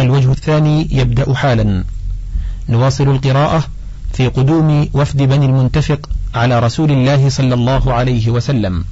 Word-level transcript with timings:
الوجه 0.00 0.32
الثاني 0.32 0.88
يبدأ 0.92 1.34
حالا. 1.34 1.84
نواصل 2.68 3.08
القراءة 3.08 3.64
في 4.12 4.26
قدوم 4.26 4.88
وفد 4.94 5.22
بني 5.22 5.46
المنتفق 5.46 6.10
على 6.34 6.58
رسول 6.58 6.90
الله 6.92 7.28
صلى 7.28 7.54
الله 7.54 7.92
عليه 7.92 8.30
وسلم. 8.30 8.84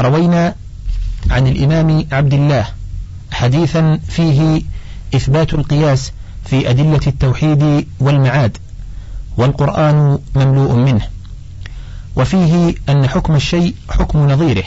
روينا 0.00 0.54
عن 1.30 1.46
الإمام 1.46 2.06
عبد 2.12 2.34
الله 2.34 2.66
حديثا 3.32 4.00
فيه 4.08 4.62
إثبات 5.14 5.54
القياس 5.54 6.12
في 6.44 6.70
أدلة 6.70 7.00
التوحيد 7.06 7.86
والمعاد 8.00 8.58
والقرآن 9.36 10.18
مملوء 10.36 10.74
منه 10.74 11.06
وفيه 12.16 12.74
أن 12.88 13.08
حكم 13.08 13.34
الشيء 13.34 13.74
حكم 13.90 14.30
نظيره 14.30 14.64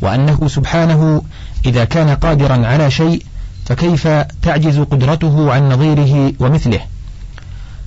وأنه 0.00 0.48
سبحانه 0.48 1.22
إذا 1.66 1.84
كان 1.84 2.10
قادرا 2.10 2.66
على 2.66 2.90
شيء 2.90 3.22
فكيف 3.68 4.08
تعجز 4.42 4.78
قدرته 4.78 5.52
عن 5.52 5.68
نظيره 5.68 6.32
ومثله؟ 6.40 6.80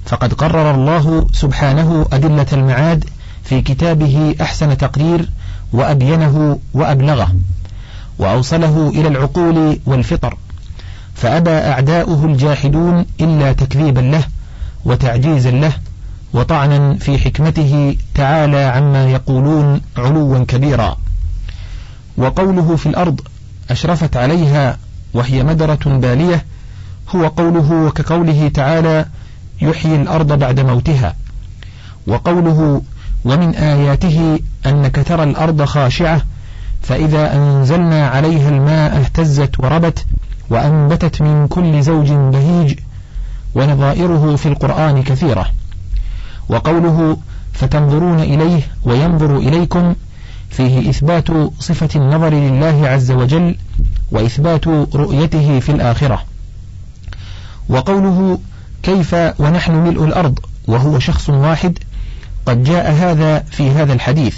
فقد 0.06 0.34
قرر 0.34 0.76
الله 0.76 1.28
سبحانه 1.34 2.06
أدلة 2.14 2.46
المعاد 2.54 3.06
في 3.44 3.62
كتابه 3.62 4.36
أحسن 4.42 4.78
تقرير 4.78 5.30
وأبينه 5.74 6.60
وأبلغه 6.74 7.36
وأوصله 8.20 8.90
إلى 8.90 9.08
العقول 9.08 9.80
والفطر 9.86 10.38
فأبى 11.16 11.50
أعداؤه 11.50 12.26
الجاحدون 12.26 13.06
إلا 13.22 13.54
تكذيبا 13.54 14.02
له 14.02 14.24
وتعجيزا 14.86 15.52
له 15.52 15.74
وطعنا 16.34 16.96
في 16.96 17.18
حكمته 17.18 17.98
تعالى 18.16 18.64
عما 18.64 19.12
يقولون 19.12 19.82
علوا 19.98 20.46
كبيرا. 20.48 20.98
وقوله 22.18 22.76
في 22.76 22.86
الأرض 22.86 23.22
أشرفت 23.70 24.18
عليها 24.18 24.78
وهي 25.14 25.44
مدرة 25.44 25.80
بالية 25.86 26.46
هو 27.16 27.28
قوله 27.28 27.72
وكقوله 27.86 28.52
تعالى 28.54 29.06
يحيي 29.62 29.96
الأرض 29.96 30.40
بعد 30.40 30.60
موتها 30.60 31.16
وقوله 32.08 32.82
ومن 33.26 33.56
آياته 33.56 34.40
أنك 34.66 34.96
ترى 35.08 35.24
الأرض 35.24 35.64
خاشعة 35.64 36.22
فإذا 36.82 37.36
أنزلنا 37.36 38.08
عليها 38.08 38.50
الماء 38.50 38.98
اهتزت 38.98 39.60
وربت 39.60 40.06
وأنبتت 40.50 41.22
من 41.22 41.48
كل 41.48 41.82
زوج 41.82 42.12
بهيج 42.12 42.80
ونظائره 43.56 44.36
في 44.36 44.46
القرآن 44.46 45.04
كثيرة 45.04 45.46
وقوله 46.50 47.18
فتنظرون 47.54 48.20
إليه 48.20 48.62
وينظر 48.84 49.38
إليكم 49.38 49.96
فيه 50.50 50.90
إثبات 50.90 51.28
صفة 51.60 51.90
النظر 51.96 52.30
لله 52.34 52.88
عز 52.88 53.12
وجل 53.12 53.56
وإثبات 54.12 54.68
رؤيته 54.96 55.60
في 55.60 55.72
الآخرة. 55.72 56.24
وقوله 57.70 58.40
كيف 58.84 59.16
ونحن 59.40 59.72
ملء 59.72 60.06
الأرض 60.06 60.40
وهو 60.68 61.00
شخص 61.00 61.30
واحد 61.30 61.80
قد 62.46 62.64
جاء 62.64 62.92
هذا 62.92 63.40
في 63.40 63.72
هذا 63.72 63.94
الحديث. 63.94 64.36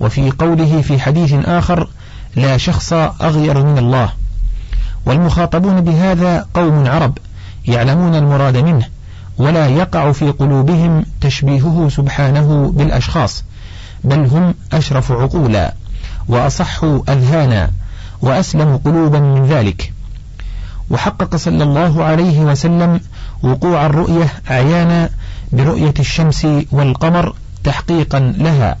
وفي 0.00 0.30
قوله 0.30 0.82
في 0.82 1.00
حديث 1.00 1.34
آخر 1.44 1.88
لا 2.36 2.56
شخص 2.56 2.92
أغير 2.92 3.64
من 3.64 3.78
الله. 3.78 4.12
والمخاطبون 5.06 5.80
بهذا 5.80 6.46
قوم 6.54 6.86
عرب 6.86 7.18
يعلمون 7.68 8.14
المراد 8.14 8.56
منه 8.56 8.86
ولا 9.38 9.68
يقع 9.68 10.12
في 10.12 10.30
قلوبهم 10.30 11.04
تشبيهه 11.20 11.88
سبحانه 11.90 12.72
بالأشخاص 12.76 13.44
بل 14.04 14.26
هم 14.26 14.54
أشرف 14.72 15.12
عقولا 15.12 15.74
وأصح 16.28 16.84
أذهانا. 17.08 17.70
وأسلم 18.24 18.76
قلوبا 18.76 19.20
من 19.20 19.46
ذلك. 19.46 19.92
وحقق 20.90 21.36
صلى 21.36 21.64
الله 21.64 22.04
عليه 22.04 22.40
وسلم 22.40 23.00
وقوع 23.42 23.86
الرؤية 23.86 24.32
أعيانا 24.50 25.10
برؤية 25.52 25.94
الشمس 25.98 26.46
والقمر 26.72 27.34
تحقيقا 27.64 28.20
لها 28.38 28.76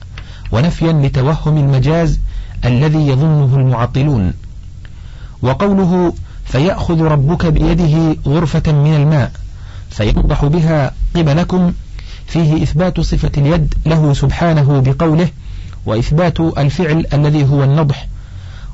ونفيا 0.52 0.92
لتوهم 0.92 1.58
المجاز 1.58 2.20
الذي 2.64 3.08
يظنه 3.08 3.56
المعطلون. 3.56 4.32
وقوله 5.42 6.12
فيأخذ 6.44 7.00
ربك 7.00 7.46
بيده 7.46 8.16
غرفة 8.26 8.72
من 8.72 8.94
الماء 8.94 9.32
فينضح 9.90 10.44
بها 10.44 10.92
قبلكم 11.16 11.72
فيه 12.26 12.62
إثبات 12.62 13.00
صفة 13.00 13.30
اليد 13.36 13.74
له 13.86 14.12
سبحانه 14.14 14.82
بقوله 14.86 15.28
وإثبات 15.86 16.40
الفعل 16.40 17.06
الذي 17.12 17.44
هو 17.44 17.64
النضح 17.64 18.06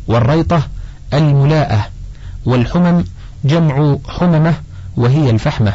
والريطة 0.08 0.62
الملاءة 1.14 1.86
والحمم 2.44 3.04
جمع 3.44 3.96
حممة 4.08 4.54
وهي 4.96 5.30
الفحمة. 5.30 5.72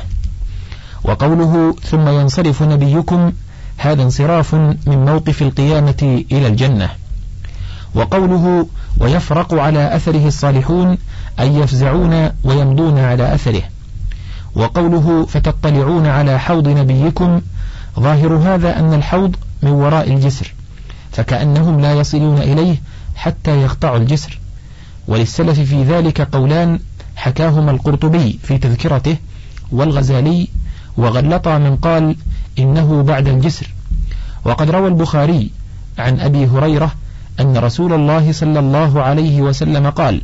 وقوله 1.03 1.75
ثم 1.83 2.07
ينصرف 2.07 2.63
نبيكم 2.63 3.31
هذا 3.77 4.03
انصراف 4.03 4.55
من 4.55 5.05
موقف 5.05 5.41
القيامة 5.41 6.25
إلى 6.31 6.47
الجنة. 6.47 6.89
وقوله 7.95 8.67
ويفرق 8.97 9.53
على 9.53 9.95
أثره 9.95 10.27
الصالحون 10.27 10.97
أي 11.39 11.55
يفزعون 11.55 12.29
ويمضون 12.43 12.99
على 12.99 13.35
أثره. 13.35 13.63
وقوله 14.55 15.25
فتطلعون 15.25 16.05
على 16.05 16.39
حوض 16.39 16.67
نبيكم 16.67 17.41
ظاهر 17.99 18.33
هذا 18.33 18.79
أن 18.79 18.93
الحوض 18.93 19.35
من 19.63 19.71
وراء 19.71 20.13
الجسر 20.13 20.53
فكأنهم 21.11 21.79
لا 21.79 21.93
يصلون 21.93 22.37
إليه 22.37 22.77
حتى 23.15 23.61
يقطعوا 23.61 23.97
الجسر. 23.97 24.39
وللسلف 25.07 25.59
في 25.59 25.83
ذلك 25.83 26.21
قولان 26.21 26.79
حكاهما 27.15 27.71
القرطبي 27.71 28.39
في 28.43 28.57
تذكرته 28.57 29.17
والغزالي 29.71 30.47
وغلط 30.97 31.47
من 31.47 31.75
قال 31.75 32.15
إنه 32.59 33.03
بعد 33.03 33.27
الجسر. 33.27 33.69
وقد 34.45 34.69
روى 34.69 34.87
البخاري 34.87 35.51
عن 35.99 36.19
أبي 36.19 36.45
هريرة 36.47 36.91
أن 37.39 37.57
رسول 37.57 37.93
الله 37.93 38.31
صلى 38.31 38.59
الله 38.59 39.01
عليه 39.01 39.41
وسلم 39.41 39.89
قال 39.89 40.21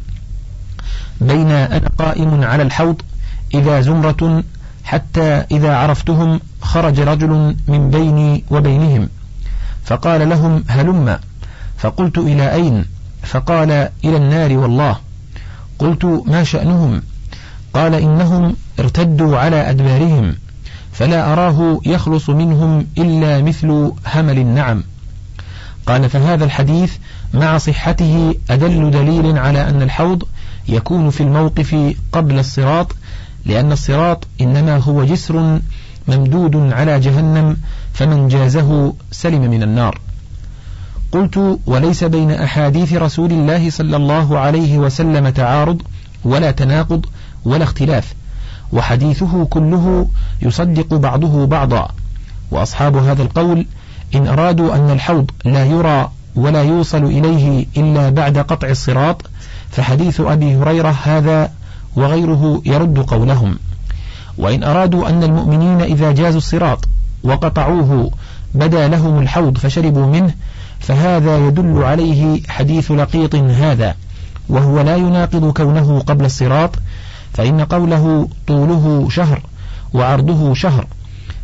بين 1.22 1.52
أنا 1.52 1.88
قائم 1.98 2.44
على 2.44 2.64
الحوض 2.64 3.02
إذا 3.54 3.82
زمرة 3.82 4.44
حتى 4.84 5.46
إذا 5.52 5.76
عرفتهم 5.76 6.40
خرج 6.62 7.00
رجل 7.00 7.56
من 7.68 7.90
بيني 7.90 8.44
وبينهم 8.52 9.10
فقال 9.84 10.30
لهم 10.30 10.64
هلم. 10.68 11.20
فقلت 11.82 12.18
إلى 12.18 12.54
أين؟ 12.54 12.86
فقال 13.24 13.72
إلى 14.06 14.18
النار 14.18 14.58
والله. 14.58 14.96
قلت 15.80 16.06
ما 16.06 16.44
شأنهم؟ 16.44 17.02
قال 17.74 17.96
إنهم 17.96 18.56
ارتدوا 18.80 19.38
على 19.38 19.70
أدبارهم 19.70 20.36
فلا 20.92 21.34
أراه 21.34 21.80
يخلص 21.86 22.30
منهم 22.30 22.88
إلا 22.98 23.42
مثل 23.42 23.92
همل 24.06 24.40
النعم. 24.40 24.84
قال 25.86 26.10
فهذا 26.10 26.46
الحديث 26.46 26.94
مع 27.34 27.58
صحته 27.58 28.36
أدل 28.50 28.92
دليل 28.92 29.38
على 29.38 29.70
أن 29.70 29.82
الحوض 29.82 30.24
يكون 30.68 31.10
في 31.10 31.22
الموقف 31.22 31.96
قبل 32.12 32.40
الصراط 32.40 32.96
لأن 33.46 33.72
الصراط 33.72 34.28
إنما 34.42 34.78
هو 34.78 35.04
جسر 35.04 35.60
ممدود 36.08 36.56
على 36.56 37.00
جهنم 37.00 37.58
فمن 37.94 38.28
جازه 38.28 38.94
سلم 39.12 39.42
من 39.42 39.64
النار. 39.64 40.00
قلت 41.12 41.60
وليس 41.66 42.04
بين 42.04 42.32
أحاديث 42.32 42.94
رسول 42.94 43.32
الله 43.32 43.70
صلى 43.70 43.98
الله 43.98 44.40
عليه 44.40 44.78
وسلم 44.78 45.30
تعارض 45.30 45.82
ولا 46.24 46.52
تناقض 46.52 47.06
ولا 47.46 47.64
اختلاف 47.64 48.14
وحديثه 48.74 49.46
كله 49.46 50.08
يصدق 50.42 50.94
بعضه 50.94 51.46
بعضا 51.46 51.88
وأصحاب 52.52 52.96
هذا 52.96 53.24
القول 53.24 53.66
إن 54.16 54.28
أرادوا 54.28 54.76
أن 54.76 54.90
الحوض 54.90 55.32
لا 55.46 55.66
يرى 55.66 56.12
ولا 56.36 56.64
يوصل 56.64 57.04
إليه 57.04 57.66
إلا 57.78 58.10
بعد 58.10 58.38
قطع 58.38 58.68
الصراط 58.68 59.22
فحديث 59.72 60.22
أبي 60.22 60.56
هريرة 60.56 60.96
هذا 61.04 61.52
وغيره 61.96 62.62
يرد 62.66 63.00
قولهم. 63.00 63.56
وإن 64.38 64.64
أرادوا 64.64 65.10
أن 65.10 65.24
المؤمنين 65.24 65.82
إذا 65.82 66.12
جازوا 66.12 66.38
الصراط 66.38 66.88
وقطعوه 67.24 68.12
بدا 68.54 68.88
لهم 68.88 69.20
الحوض 69.20 69.58
فشربوا 69.58 70.06
منه 70.06 70.34
فهذا 70.82 71.38
يدل 71.48 71.84
عليه 71.84 72.42
حديث 72.48 72.92
لقيط 72.92 73.36
هذا 73.36 73.96
وهو 74.50 74.82
لا 74.82 74.96
يناقض 74.96 75.54
كونه 75.54 76.00
قبل 76.00 76.26
الصراط 76.26 76.76
فإن 77.34 77.62
قوله 77.62 78.30
طوله 78.48 79.08
شهر 79.10 79.42
وعرضه 79.94 80.54
شهر 80.54 80.88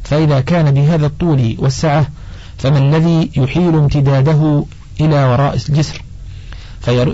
فإذا 0.03 0.41
كان 0.41 0.71
بهذا 0.71 1.05
الطول 1.05 1.55
والسعة 1.59 2.05
فما 2.57 2.77
الذي 2.77 3.29
يحيل 3.37 3.75
امتداده 3.75 4.63
إلى 5.01 5.25
وراء 5.25 5.53
الجسر؟ 5.69 6.01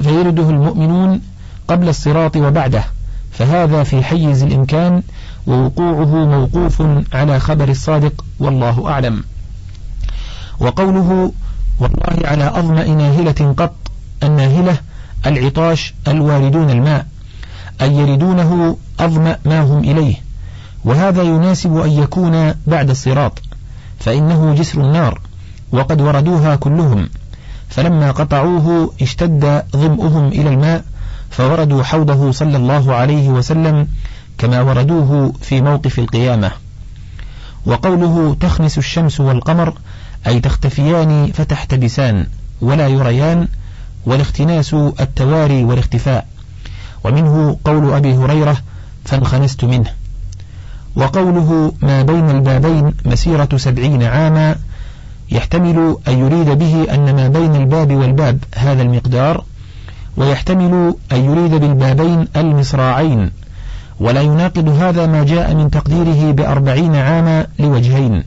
فيرده 0.02 0.50
المؤمنون 0.50 1.22
قبل 1.68 1.90
الصراط 1.90 2.36
وبعده 2.38 2.84
فهذا 3.32 3.84
في 3.84 4.04
حيز 4.04 4.44
الإمكان 4.44 5.04
ووقوعه 5.48 6.26
موقوف 6.26 6.84
على 7.14 7.40
خبر 7.40 7.70
الصادق 7.70 8.26
والله 8.40 8.90
أعلم. 8.90 9.24
وقوله 10.60 11.32
والله 11.80 12.28
على 12.28 12.60
أظمأ 12.60 12.86
ناهلة 12.86 13.54
قط 13.58 13.74
الناهلة 14.24 14.78
العطاش 15.26 15.94
الواردون 16.08 16.70
الماء 16.70 17.06
أي 17.82 17.94
يردونه 17.96 18.78
أظمأ 19.00 19.38
ما 19.46 19.62
هم 19.62 19.80
إليه 19.80 20.16
وهذا 20.86 21.24
يناسب 21.24 21.78
أن 21.78 21.92
يكون 21.92 22.54
بعد 22.68 22.90
الصراط 22.90 23.42
فإنه 24.00 24.54
جسر 24.54 24.82
النار 24.82 25.22
وقد 25.72 26.02
وردوها 26.02 26.56
كلهم 26.56 27.10
فلما 27.70 28.12
قطعوه 28.12 28.94
اشتد 29.02 29.64
ظمؤهم 29.76 30.28
إلى 30.28 30.50
الماء 30.50 30.84
فوردوا 31.30 31.84
حوضه 31.84 32.32
صلى 32.32 32.58
الله 32.58 32.96
عليه 32.96 33.30
وسلم 33.30 33.88
كما 34.38 34.62
وردوه 34.62 35.34
في 35.42 35.62
موقف 35.62 36.00
القيامة. 36.00 36.52
وقوله 37.66 38.38
تخنس 38.40 38.78
الشمس 38.78 39.20
والقمر 39.20 39.74
أي 40.28 40.40
تختفيان 40.40 41.32
فتحتبسان 41.34 42.26
ولا 42.62 42.88
يريان 42.88 43.48
والاختناس 44.06 44.74
التواري 44.74 45.64
والاختفاء. 45.64 46.28
ومنه 47.04 47.58
قول 47.66 47.94
أبي 47.94 48.16
هريرة 48.16 48.58
فانخنست 49.06 49.64
منه 49.66 49.90
وقوله 50.96 51.74
ما 51.82 52.02
بين 52.02 52.30
البابين 52.30 52.94
مسيرة 53.06 53.50
سبعين 53.58 54.04
عاما 54.04 54.56
يحتمل 55.32 55.98
أن 56.08 56.20
يريد 56.20 56.50
به 56.50 56.94
أن 56.94 57.16
ما 57.16 57.28
بين 57.28 57.56
الباب 57.56 57.92
والباب 57.92 58.44
هذا 58.56 58.82
المقدار. 58.82 59.44
ويحتمل 60.18 60.96
أن 61.12 61.26
يريد 61.26 61.52
بالبابين 61.52 62.28
المصراعين. 62.36 63.32
ولا 64.00 64.22
يناقض 64.22 64.70
هذا 64.70 65.06
ما 65.08 65.24
جاء 65.24 65.54
من 65.54 65.72
تقديره 65.72 66.32
بأربعين 66.32 66.96
عاما 66.96 67.48
لوجهين. 67.60 68.24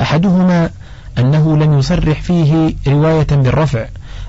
أحدهما 0.00 0.70
أنه 1.18 1.56
لم 1.56 1.78
يصرح 1.78 2.20
فيه 2.22 2.74
رواية 2.88 3.26
بالرفع 3.30 3.86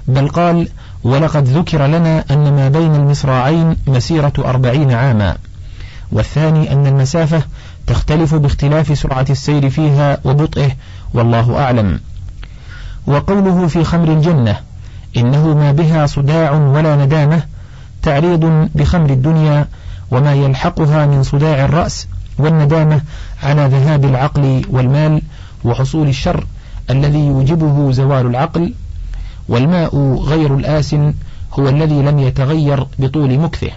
بل 0.07 0.27
قال 0.27 0.67
ولقد 1.03 1.47
ذكر 1.47 1.87
لنا 1.87 2.23
أن 2.31 2.53
ما 2.53 2.69
بين 2.69 2.95
المصراعين 2.95 3.75
مسيرة 3.87 4.33
أربعين 4.39 4.91
عاما 4.91 5.37
والثاني 6.11 6.73
أن 6.73 6.87
المسافة 6.87 7.43
تختلف 7.87 8.35
باختلاف 8.35 8.97
سرعة 8.97 9.25
السير 9.29 9.69
فيها 9.69 10.17
وبطئه 10.23 10.71
والله 11.13 11.59
أعلم. 11.59 11.99
وقوله 13.07 13.67
في 13.67 13.83
خمر 13.83 14.13
الجنة 14.13 14.55
إنه 15.17 15.53
ما 15.57 15.71
بها 15.71 16.05
صداع 16.05 16.51
ولا 16.51 16.95
ندامة 16.95 17.43
تعريض 18.01 18.69
بخمر 18.75 19.09
الدنيا 19.09 19.67
وما 20.11 20.33
يلحقها 20.33 21.05
من 21.05 21.23
صداع 21.23 21.65
الرأس 21.65 22.07
والندامة 22.37 23.01
على 23.43 23.65
ذهاب 23.67 24.05
العقل 24.05 24.65
والمال 24.69 25.21
وحصول 25.63 26.07
الشر 26.07 26.45
الذي 26.89 27.19
يوجبه 27.19 27.91
زوال 27.91 28.25
العقل 28.25 28.73
والماء 29.47 30.17
غير 30.17 30.55
الآسن 30.55 31.13
هو 31.53 31.69
الذي 31.69 32.01
لم 32.01 32.19
يتغير 32.19 32.87
بطول 32.99 33.39
مكثه. 33.39 33.71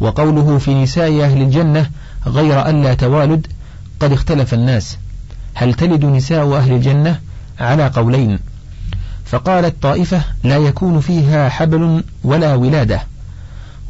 وقوله 0.00 0.58
في 0.58 0.82
نساء 0.82 1.24
أهل 1.24 1.42
الجنة 1.42 1.90
غير 2.26 2.68
ألا 2.68 2.94
توالد 2.94 3.46
قد 4.00 4.12
اختلف 4.12 4.54
الناس. 4.54 4.98
هل 5.54 5.74
تلد 5.74 6.04
نساء 6.04 6.56
أهل 6.56 6.72
الجنة 6.72 7.20
على 7.60 7.88
قولين؟ 7.88 8.38
فقالت 9.24 9.82
طائفة 9.82 10.22
لا 10.44 10.56
يكون 10.56 11.00
فيها 11.00 11.48
حبل 11.48 12.04
ولا 12.24 12.54
ولادة. 12.54 13.02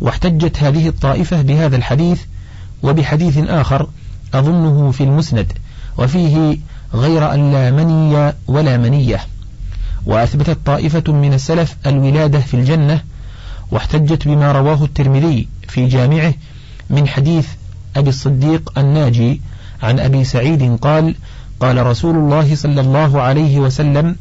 واحتجت 0.01 0.63
هذه 0.63 0.89
الطائفة 0.89 1.43
بهذا 1.43 1.77
الحديث 1.77 2.21
وبحديث 2.83 3.39
آخر 3.39 3.89
أظنه 4.35 4.91
في 4.91 5.05
المسند 5.05 5.53
وفيه 5.99 6.59
غير 6.95 7.35
أن 7.35 7.53
لا 7.53 7.71
مني 7.71 8.33
ولا 8.49 8.77
منية. 8.77 9.21
وأثبتت 10.07 10.59
طائفة 10.67 11.13
من 11.13 11.35
السلف 11.35 11.77
الولادة 11.87 12.41
في 12.41 12.55
الجنة 12.55 13.03
واحتجت 13.71 14.29
بما 14.29 14.53
رواه 14.53 14.85
الترمذي 14.85 15.49
في 15.69 15.87
جامعه 15.87 16.35
من 16.91 17.09
حديث 17.09 17.49
أبي 17.97 18.09
الصديق 18.09 18.79
الناجي 18.79 19.41
عن 19.83 20.01
أبي 20.01 20.25
سعيد 20.25 20.77
قال 20.77 21.15
قال 21.61 21.87
رسول 21.87 22.17
الله 22.17 22.55
صلى 22.55 22.81
الله 22.81 23.21
عليه 23.21 23.59
وسلم 23.59 24.17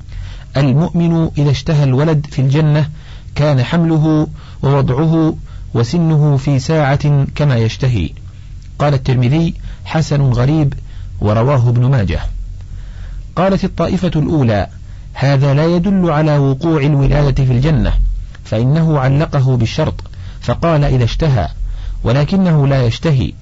المؤمن 0.57 1.29
إذا 1.37 1.51
اشتهى 1.51 1.83
الولد 1.83 2.25
في 2.31 2.41
الجنة 2.41 2.89
كان 3.35 3.63
حمله 3.63 4.27
ووضعه 4.63 5.35
وسنه 5.73 6.37
في 6.37 6.59
ساعة 6.59 7.25
كما 7.35 7.55
يشتهي. 7.55 8.09
قال 8.79 8.93
الترمذي 8.93 9.53
حسن 9.85 10.21
غريب 10.21 10.73
ورواه 11.21 11.69
ابن 11.69 11.85
ماجه. 11.85 12.19
قالت 13.35 13.63
الطائفة 13.63 14.11
الأولى 14.15 14.67
هذا 15.13 15.53
لا 15.53 15.65
يدل 15.65 16.11
على 16.11 16.37
وقوع 16.37 16.81
الولادة 16.81 17.45
في 17.45 17.51
الجنة 17.51 17.93
فإنه 18.43 18.99
علقه 18.99 19.57
بالشرط 19.57 20.03
فقال 20.41 20.83
إذا 20.83 21.03
اشتهى 21.03 21.47
ولكنه 22.03 22.67
لا 22.67 22.83
يشتهي. 22.83 23.33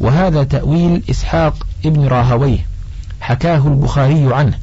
وهذا 0.00 0.42
تأويل 0.42 1.02
إسحاق 1.10 1.66
ابن 1.84 2.06
راهويه 2.06 2.58
حكاه 3.20 3.66
البخاري 3.66 4.34
عنه. 4.34 4.58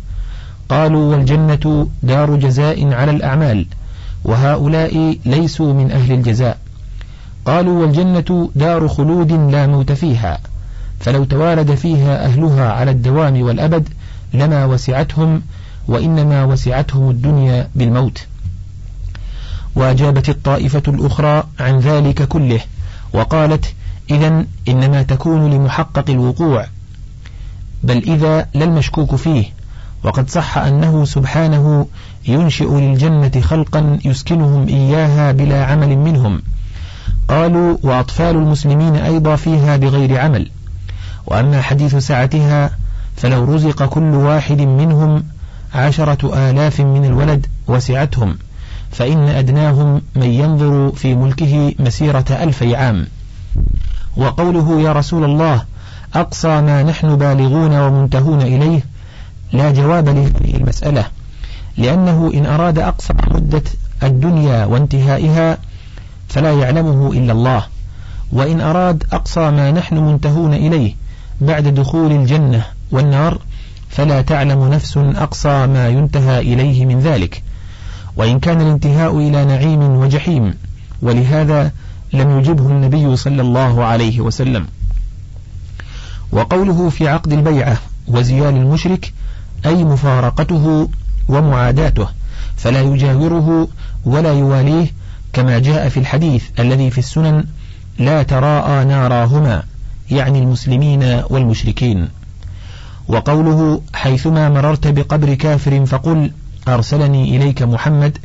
قالوا 0.70 1.12
والجنة 1.12 1.88
دار 2.04 2.36
جزاء 2.36 2.94
على 2.94 3.12
الأعمال 3.12 3.66
وهؤلاء 4.24 5.18
ليسوا 5.26 5.74
من 5.74 5.92
أهل 5.92 6.12
الجزاء. 6.12 6.58
قالوا 7.46 7.82
والجنة 7.82 8.50
دار 8.56 8.88
خلود 8.88 9.32
لا 9.32 9.68
موت 9.68 9.92
فيها 9.92 10.40
فلو 11.00 11.24
توالد 11.24 11.76
فيها 11.76 12.26
أهلها 12.26 12.72
على 12.72 12.92
الدوام 12.92 13.42
والأبد 13.42 13.90
لما 14.34 14.66
وسعتهم 14.66 15.42
وإنما 15.88 16.44
وسعتهم 16.44 17.10
الدنيا 17.10 17.70
بالموت. 17.76 18.26
وأجابت 19.76 20.30
الطائفة 20.30 20.84
الأخرى 20.88 21.44
عن 21.60 21.80
ذلك 21.80 22.28
كله 22.28 22.60
وقالت 23.14 23.74
إذا 24.12 24.46
إنما 24.68 25.04
تكون 25.04 25.54
لمحقق 25.54 26.10
الوقوع 26.10 26.66
بل 27.84 27.98
إذا 27.98 28.48
لا 28.54 28.66
المشكوك 28.66 29.16
فيه. 29.16 29.46
وقد 30.04 30.30
صح 30.30 30.58
أنه 30.58 31.06
سبحانه 31.06 31.88
ينشئ 32.28 32.72
للجنة 32.72 33.42
خلقا 33.42 34.00
يسكنهم 34.06 34.68
إياها 34.68 35.32
بلا 35.32 35.66
عمل 35.66 35.98
منهم. 35.98 36.42
قالوا 37.28 37.78
وأطفال 37.84 38.36
المسلمين 38.36 38.96
أيضا 38.96 39.36
فيها 39.36 39.78
بغير 39.78 40.20
عمل. 40.20 40.50
وأما 41.28 41.62
حديث 41.62 41.96
سعتها 41.96 42.72
فلو 43.16 43.44
رزق 43.44 43.86
كل 43.86 44.16
واحد 44.16 44.62
منهم 44.62 45.24
عشرة 45.76 46.50
آلاف 46.50 46.82
من 46.82 47.06
الولد 47.06 47.46
وسعتهم 47.68 48.38
فإن 48.92 49.18
أدناهم 49.18 50.02
من 50.16 50.30
ينظر 50.30 50.92
في 50.96 51.16
ملكه 51.16 51.74
مسيرة 51.80 52.26
ألفي 52.30 52.76
عام 52.76 53.08
وقوله 54.18 54.82
يا 54.82 54.92
رسول 54.92 55.24
الله 55.24 55.64
أقصى 56.16 56.62
ما 56.62 56.84
نحن 56.84 57.16
بالغون 57.16 57.80
ومنتهون 57.80 58.42
إليه 58.42 58.82
لا 59.54 59.72
جواب 59.72 60.10
لهذه 60.10 60.56
المسألة 60.56 61.06
لأنه 61.78 62.32
إن 62.34 62.46
أراد 62.46 62.80
أقصى 62.80 63.14
مدة 63.32 63.64
الدنيا 64.04 64.66
وانتهائها 64.66 65.58
فلا 66.30 66.54
يعلمه 66.54 67.12
إلا 67.12 67.32
الله. 67.34 67.64
وإن 68.32 68.62
أراد 68.62 69.04
أقصى 69.12 69.52
ما 69.52 69.72
نحن 69.72 69.98
منتهون 69.98 70.54
إليه 70.54 70.96
بعد 71.42 71.68
دخول 71.68 72.12
الجنة 72.12 72.64
والنار 72.92 73.40
فلا 73.90 74.22
تعلم 74.22 74.74
نفس 74.74 74.98
أقصى 74.98 75.68
ما 75.68 75.88
ينتهى 75.88 76.40
إليه 76.40 76.86
من 76.86 77.00
ذلك. 77.00 77.44
وإن 78.16 78.40
كان 78.40 78.62
الانتهاء 78.62 79.18
إلى 79.18 79.46
نعيم 79.46 79.82
وجحيم 79.82 80.54
ولهذا 81.02 81.72
لم 82.14 82.40
يجبه 82.40 82.68
النبي 82.68 83.16
صلى 83.16 83.42
الله 83.42 83.84
عليه 83.84 84.22
وسلم. 84.22 84.68
وقوله 86.32 86.90
في 86.90 87.08
عقد 87.08 87.34
البيعة 87.34 87.78
وزيان 88.08 88.58
المشرك 88.58 89.14
أي 89.66 89.84
مفارقته 89.84 90.90
ومعاداته 91.28 92.08
فلا 92.58 92.82
يجاوره 92.82 93.68
ولا 94.06 94.34
يواليه 94.34 94.88
كما 95.34 95.60
جاء 95.60 95.90
في 95.90 95.98
الحديث 95.98 96.44
الذي 96.60 96.92
في 96.92 96.98
السنن 96.98 97.44
لا 98.00 98.24
تراءى 98.24 98.86
ناراهما 98.86 99.64
يعني 100.12 100.40
المسلمين 100.40 101.22
والمشركين. 101.30 102.08
وقوله 103.08 103.82
حيثما 103.94 104.50
مررت 104.50 104.88
بقبر 104.88 105.34
كافر 105.34 105.86
فقل 105.86 106.32
أرسلني 106.68 107.38
إليك 107.38 107.62
محمد 107.64 108.18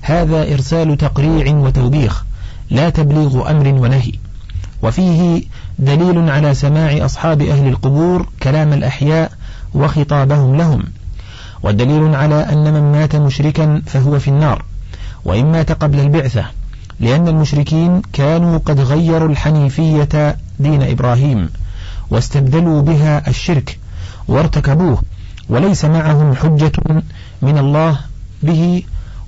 هذا 0.00 0.52
إرسال 0.52 0.96
تقريع 0.96 1.54
وتوبيخ 1.54 2.24
لا 2.70 2.90
تبليغ 2.90 3.50
أمر 3.50 3.68
ونهي. 3.68 4.12
وفيه 4.82 5.42
دليل 5.78 6.30
على 6.30 6.54
سماع 6.54 7.04
أصحاب 7.04 7.42
أهل 7.42 7.68
القبور 7.68 8.28
كلام 8.42 8.72
الأحياء 8.72 9.32
وخطابهم 9.74 10.56
لهم. 10.56 10.82
ودليل 11.62 12.14
على 12.14 12.34
أن 12.34 12.74
من 12.74 12.92
مات 12.92 13.16
مشركا 13.16 13.82
فهو 13.86 14.18
في 14.18 14.28
النار 14.28 14.64
وإن 15.24 15.52
مات 15.52 15.72
قبل 15.72 16.00
البعثة 16.00 16.44
لأن 17.00 17.28
المشركين 17.28 18.02
كانوا 18.12 18.58
قد 18.58 18.80
غيروا 18.80 19.28
الحنيفية 19.28 20.36
دين 20.60 20.82
إبراهيم 20.82 21.48
واستبدلوا 22.10 22.82
بها 22.82 23.28
الشرك 23.28 23.78
وارتكبوه 24.28 25.02
وليس 25.48 25.84
معهم 25.84 26.34
حجة 26.34 26.72
من 27.42 27.58
الله 27.58 27.98
به 28.42 28.82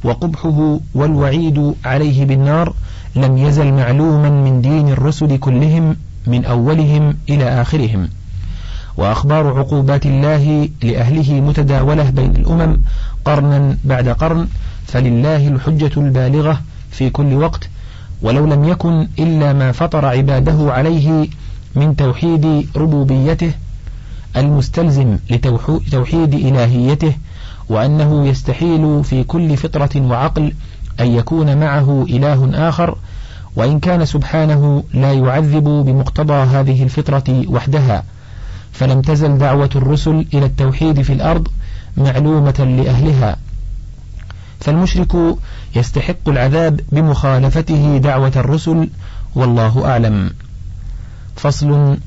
وقبحه 0.04 0.80
والوعيد 0.94 1.74
عليه 1.84 2.24
بالنار 2.24 2.74
لم 3.16 3.38
يزل 3.38 3.72
معلوما 3.72 4.30
من 4.30 4.60
دين 4.60 4.88
الرسل 4.88 5.36
كلهم 5.36 5.96
من 6.26 6.44
أولهم 6.44 7.16
إلى 7.28 7.62
آخرهم. 7.62 8.08
وأخبار 8.96 9.58
عقوبات 9.58 10.06
الله 10.06 10.68
لأهله 10.82 11.40
متداولة 11.40 12.10
بين 12.10 12.36
الأمم 12.36 12.80
قرنا 13.24 13.76
بعد 13.84 14.08
قرن 14.08 14.48
فلله 14.86 15.48
الحجة 15.48 15.90
البالغة 15.96 16.60
في 16.90 17.10
كل 17.10 17.34
وقت 17.34 17.68
ولو 18.22 18.46
لم 18.46 18.64
يكن 18.64 19.08
إلا 19.18 19.52
ما 19.52 19.72
فطر 19.72 20.04
عباده 20.06 20.72
عليه 20.72 21.28
من 21.74 21.96
توحيد 21.96 22.68
ربوبيته 22.76 23.52
المستلزم 24.36 25.18
لتوحيد 25.30 26.34
إلهيته 26.34 27.12
وأنه 27.68 28.26
يستحيل 28.26 29.04
في 29.04 29.24
كل 29.24 29.56
فطرة 29.56 30.00
وعقل 30.00 30.52
أن 31.00 31.06
يكون 31.06 31.58
معه 31.58 32.06
إله 32.08 32.68
آخر 32.68 32.98
وإن 33.56 33.80
كان 33.80 34.04
سبحانه 34.04 34.84
لا 34.94 35.12
يعذب 35.12 35.64
بمقتضى 35.64 36.32
هذه 36.32 36.82
الفطرة 36.82 37.44
وحدها. 37.48 38.04
فلم 38.72 39.00
تزل 39.00 39.38
دعوة 39.38 39.70
الرسل 39.76 40.26
إلى 40.34 40.46
التوحيد 40.46 41.02
في 41.02 41.12
الأرض 41.12 41.48
معلومة 41.96 42.82
لأهلها. 42.84 43.36
فالمشرك 44.60 45.16
يستحق 45.76 46.28
العذاب 46.28 46.80
بمخالفته 46.92 47.98
دعوة 47.98 48.32
الرسل 48.36 48.88
والله 49.34 49.90
أعلم. 49.90 50.30
فصل 51.36 51.98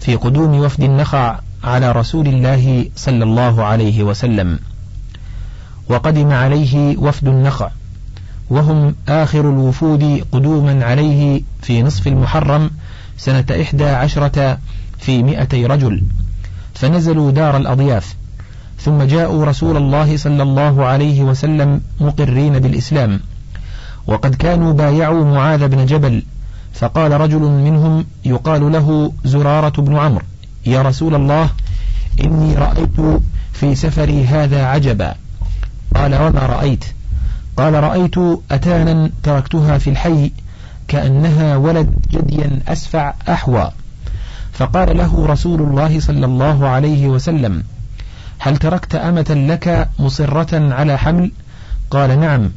في 0.00 0.16
قدوم 0.16 0.58
وفد 0.60 0.82
النخع 0.82 1.38
على 1.64 1.92
رسول 1.92 2.28
الله 2.28 2.86
صلى 2.96 3.24
الله 3.24 3.64
عليه 3.64 4.02
وسلم. 4.02 4.58
وقدم 5.88 6.32
عليه 6.32 6.96
وفد 6.96 7.28
النخع 7.28 7.70
وهم 8.50 8.94
آخر 9.08 9.40
الوفود 9.40 10.24
قدوما 10.32 10.84
عليه 10.84 11.42
في 11.62 11.82
نصف 11.82 12.06
المحرم 12.06 12.70
سنة 13.18 13.44
إحدى 13.62 13.84
عشرة 13.84 14.58
في 14.98 15.22
مئتي 15.22 15.66
رجل. 15.66 16.02
فنزلوا 16.74 17.30
دار 17.30 17.56
الأضياف 17.56 18.14
ثم 18.80 19.02
جاءوا 19.02 19.44
رسول 19.44 19.76
الله 19.76 20.16
صلى 20.16 20.42
الله 20.42 20.84
عليه 20.84 21.22
وسلم 21.22 21.80
مقرين 22.00 22.58
بالإسلام. 22.58 23.20
وقد 24.06 24.34
كانوا 24.34 24.72
بايعوا 24.72 25.24
معاذ 25.24 25.68
بن 25.68 25.86
جبل 25.86 26.22
فقال 26.72 27.20
رجل 27.20 27.40
منهم 27.40 28.04
يقال 28.24 28.72
له 28.72 29.12
زرارة 29.24 29.82
بن 29.82 29.96
عمرو. 29.96 30.24
يا 30.66 30.82
رسول 30.82 31.14
الله 31.14 31.48
إني 32.24 32.54
رأيت 32.54 33.20
في 33.52 33.74
سفري 33.74 34.24
هذا 34.24 34.64
عجبا. 34.64 35.14
قال 35.94 36.14
وما 36.14 36.46
رأيت؟ 36.46 36.84
قال 37.56 37.74
رأيت 37.74 38.14
أتانا 38.50 39.10
تركتها 39.22 39.78
في 39.78 39.90
الحي 39.90 40.32
كأنها 40.88 41.56
ولد 41.56 41.94
جديا 42.10 42.60
أسفع 42.68 43.14
أحوى. 43.28 43.70
فقال 44.52 44.96
له 44.96 45.26
رسول 45.26 45.60
الله 45.62 46.00
صلى 46.00 46.26
الله 46.26 46.68
عليه 46.68 47.06
وسلم 47.06 47.62
هل 48.38 48.56
تركت 48.56 48.94
أمة 48.94 49.46
لك 49.48 49.88
مصرة 49.98 50.74
على 50.74 50.98
حمل؟ 50.98 51.32
قال 51.90 52.20
نعم. 52.20 52.50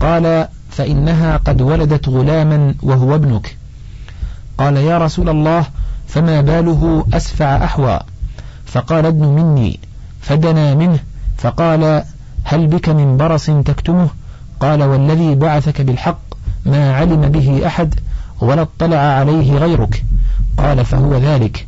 قال 0.00 0.48
فإنها 0.70 1.36
قد 1.36 1.62
ولدت 1.62 2.08
غلاما 2.08 2.74
وهو 2.82 3.14
ابنك. 3.14 3.56
قال 4.58 4.76
يا 4.76 4.98
رسول 4.98 5.28
الله 5.28 5.66
فما 6.14 6.40
باله 6.40 7.06
أسفع 7.12 7.64
أحوى. 7.64 8.00
فقال 8.66 9.06
ابن 9.06 9.26
مني 9.26 9.80
فدنا 10.20 10.74
منه. 10.74 10.98
فقال 11.38 12.02
هل 12.44 12.66
بك 12.66 12.88
من 12.88 13.16
برص 13.16 13.46
تكتمه؟ 13.46 14.08
قال 14.60 14.82
والذي 14.82 15.34
بعثك 15.34 15.80
بالحق 15.80 16.18
ما 16.66 16.96
علم 16.96 17.20
به 17.20 17.66
أحد 17.66 17.94
ولا 18.40 18.62
اطلع 18.62 18.96
عليه 18.96 19.56
غيرك. 19.56 20.04
قال 20.58 20.84
فهو 20.84 21.14
ذلك. 21.14 21.66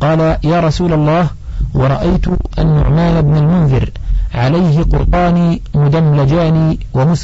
قال 0.00 0.36
يا 0.44 0.60
رسول 0.60 0.92
الله 0.92 1.28
ورأيت 1.74 2.26
النعمان 2.58 3.22
بن 3.22 3.36
المنذر 3.36 3.90
عليه 4.34 4.82
قرطان 4.82 5.60
مدملجان 5.74 6.78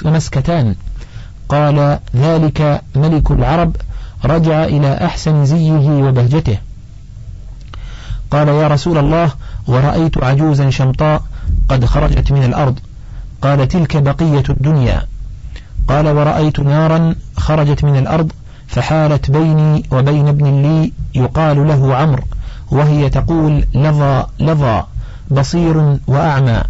ومسكتان. 0.04 0.74
قال 1.48 1.98
ذلك 2.16 2.82
ملك 2.96 3.30
العرب 3.30 3.76
رجع 4.24 4.64
إلى 4.64 5.04
أحسن 5.04 5.44
زيه 5.44 5.88
وبهجته. 5.88 6.58
قال 8.30 8.48
يا 8.48 8.68
رسول 8.68 8.98
الله 8.98 9.30
ورأيت 9.66 10.24
عجوزا 10.24 10.70
شمطاء 10.70 11.22
قد 11.68 11.84
خرجت 11.84 12.32
من 12.32 12.44
الأرض 12.44 12.78
قال 13.42 13.68
تلك 13.68 13.96
بقية 13.96 14.44
الدنيا. 14.50 15.06
قال 15.88 16.08
ورأيت 16.08 16.60
نارا 16.60 17.14
خرجت 17.36 17.84
من 17.84 17.96
الأرض 17.96 18.32
فحالت 18.68 19.30
بيني 19.30 19.84
وبين 19.92 20.28
ابن 20.28 20.62
لي 20.62 20.92
يقال 21.14 21.68
له 21.68 21.94
عمرو 21.94 22.22
وهي 22.70 23.10
تقول 23.10 23.64
لظى 23.74 24.26
لظى 24.40 24.82
بصير 25.30 25.98
وأعمى 26.06 26.62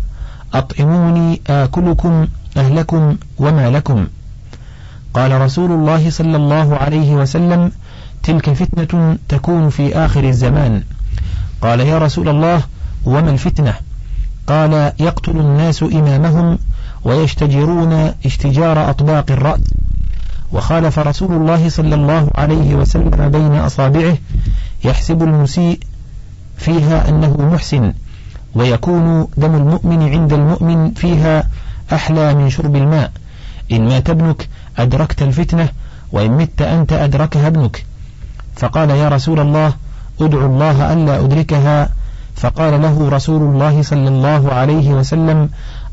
أطعموني 0.55 1.41
آكلكم 1.47 2.27
أهلكم 2.57 3.17
وما 3.39 3.71
لكم. 3.71 4.07
قال 5.15 5.41
رسول 5.41 5.73
الله 5.73 6.11
صلى 6.11 6.37
الله 6.37 6.77
عليه 6.77 7.15
وسلم 7.15 7.73
تلك 8.23 8.51
فتنة 8.51 9.19
تكون 9.29 9.69
في 9.69 9.97
آخر 9.97 10.25
الزمان. 10.25 10.83
قال 11.63 11.81
يا 11.81 11.99
رسول 11.99 12.29
الله 12.29 12.63
وما 13.05 13.31
الفتنة؟ 13.31 13.75
قال 14.47 14.93
يقتل 15.01 15.37
الناس 15.37 15.83
إمامهم 15.83 16.59
ويشتجرون 17.05 18.13
اشتجار 18.27 18.91
أطباق 18.91 19.31
الرأس. 19.31 19.61
وخالف 20.53 20.99
رسول 20.99 21.33
الله 21.33 21.69
صلى 21.69 21.95
الله 21.95 22.31
عليه 22.35 22.75
وسلم 22.75 23.29
بين 23.29 23.55
أصابعه 23.55 24.17
يحسب 24.85 25.23
المسيء 25.23 25.81
فيها 26.57 27.09
أنه 27.09 27.37
محسن 27.53 27.93
ويكون 28.55 29.29
دم 29.37 29.55
المؤمن 29.55 30.03
عند 30.03 30.33
المؤمن 30.33 30.91
فيها 30.95 31.49
أحلى 31.93 32.35
من 32.35 32.51
شرب 32.51 32.77
الماء. 32.77 33.11
إن 33.73 33.89
مات 33.89 34.11
ابنك 34.11 34.49
أدركت 34.79 35.23
الفتنة 35.23 35.69
وإن 36.13 36.31
مت 36.31 36.63
أنت 36.63 36.93
أدركها 36.93 37.47
ابنك. 37.47 37.85
فقال 38.57 38.91
يا 38.91 39.09
رسول 39.09 39.41
الله 39.41 39.73
أدعو 40.21 40.47
الله 40.47 40.93
ألا 40.93 41.21
أدركها. 41.25 41.89
فقال 42.37 42.83
له 42.83 43.09
رسول 43.09 43.43
الله 43.43 43.83
صلى 43.83 44.09
الله 44.09 44.53
عليه 44.53 44.91
وسلم 44.91 45.49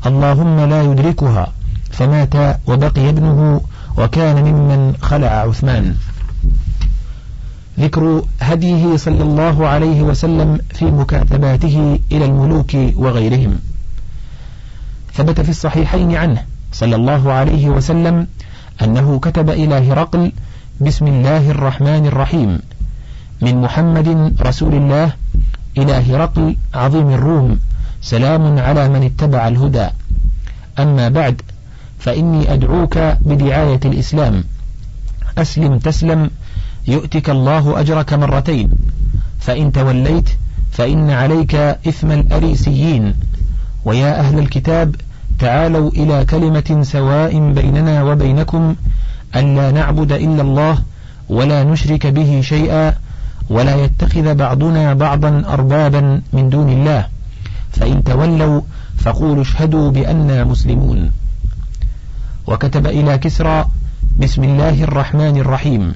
اللهم 0.06 0.60
لا 0.60 0.82
يدركها. 0.82 1.52
فمات 1.90 2.34
وبقي 2.66 3.08
ابنه 3.08 3.60
وكان 3.98 4.44
ممن 4.44 4.94
خلع 5.02 5.28
عثمان. 5.28 5.96
ذكر 7.80 8.22
هديه 8.40 8.96
صلى 8.96 9.22
الله 9.22 9.68
عليه 9.68 10.02
وسلم 10.02 10.58
في 10.74 10.84
مكاتباته 10.84 11.98
إلى 12.12 12.24
الملوك 12.24 12.76
وغيرهم. 12.96 13.58
ثبت 15.14 15.40
في 15.40 15.48
الصحيحين 15.48 16.16
عنه 16.16 16.42
صلى 16.72 16.96
الله 16.96 17.32
عليه 17.32 17.68
وسلم 17.68 18.26
أنه 18.82 19.18
كتب 19.18 19.50
إلى 19.50 19.92
هرقل 19.92 20.32
بسم 20.80 21.06
الله 21.06 21.50
الرحمن 21.50 22.06
الرحيم 22.06 22.58
من 23.40 23.60
محمد 23.60 24.34
رسول 24.40 24.74
الله 24.74 25.12
إلى 25.78 25.92
هرقل 25.92 26.56
عظيم 26.74 27.08
الروم 27.10 27.58
سلام 28.02 28.58
على 28.58 28.88
من 28.88 29.02
اتبع 29.02 29.48
الهدى. 29.48 29.88
أما 30.78 31.08
بعد 31.08 31.42
فإني 31.98 32.52
أدعوك 32.52 32.98
بدعاية 32.98 33.80
الإسلام. 33.84 34.44
أسلم 35.38 35.78
تسلم 35.78 36.30
يؤتك 36.86 37.30
الله 37.30 37.80
أجرك 37.80 38.12
مرتين. 38.12 38.70
فإن 39.40 39.72
توليت 39.72 40.28
فإن 40.70 41.10
عليك 41.10 41.54
إثم 41.54 42.10
الأريسيين. 42.12 43.14
ويا 43.84 44.20
أهل 44.20 44.38
الكتاب 44.38 44.96
تعالوا 45.38 45.90
إلى 45.90 46.24
كلمة 46.24 46.82
سواء 46.82 47.52
بيننا 47.52 48.02
وبينكم 48.02 48.74
ألا 49.36 49.70
نعبد 49.70 50.12
إلا 50.12 50.42
الله 50.42 50.78
ولا 51.28 51.64
نشرك 51.64 52.06
به 52.06 52.40
شيئا 52.40 52.94
ولا 53.50 53.84
يتخذ 53.84 54.34
بعضنا 54.34 54.94
بعضا 54.94 55.42
أربابا 55.48 56.20
من 56.32 56.48
دون 56.48 56.68
الله. 56.68 57.06
فإن 57.72 58.04
تولوا 58.04 58.60
فقولوا 58.98 59.42
اشهدوا 59.42 59.90
بأننا 59.90 60.44
مسلمون. 60.44 61.10
وكتب 62.46 62.86
إلى 62.86 63.18
كسرى 63.18 63.66
بسم 64.18 64.44
الله 64.44 64.84
الرحمن 64.84 65.36
الرحيم. 65.36 65.94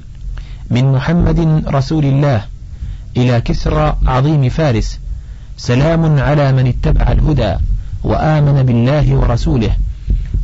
من 0.70 0.92
محمد 0.92 1.64
رسول 1.68 2.04
الله 2.04 2.42
إلى 3.16 3.40
كسرى 3.40 3.96
عظيم 4.06 4.48
فارس. 4.48 4.98
سلام 5.56 6.18
على 6.18 6.52
من 6.52 6.66
اتبع 6.66 7.12
الهدى. 7.12 7.56
وآمن 8.04 8.62
بالله 8.62 9.16
ورسوله 9.16 9.76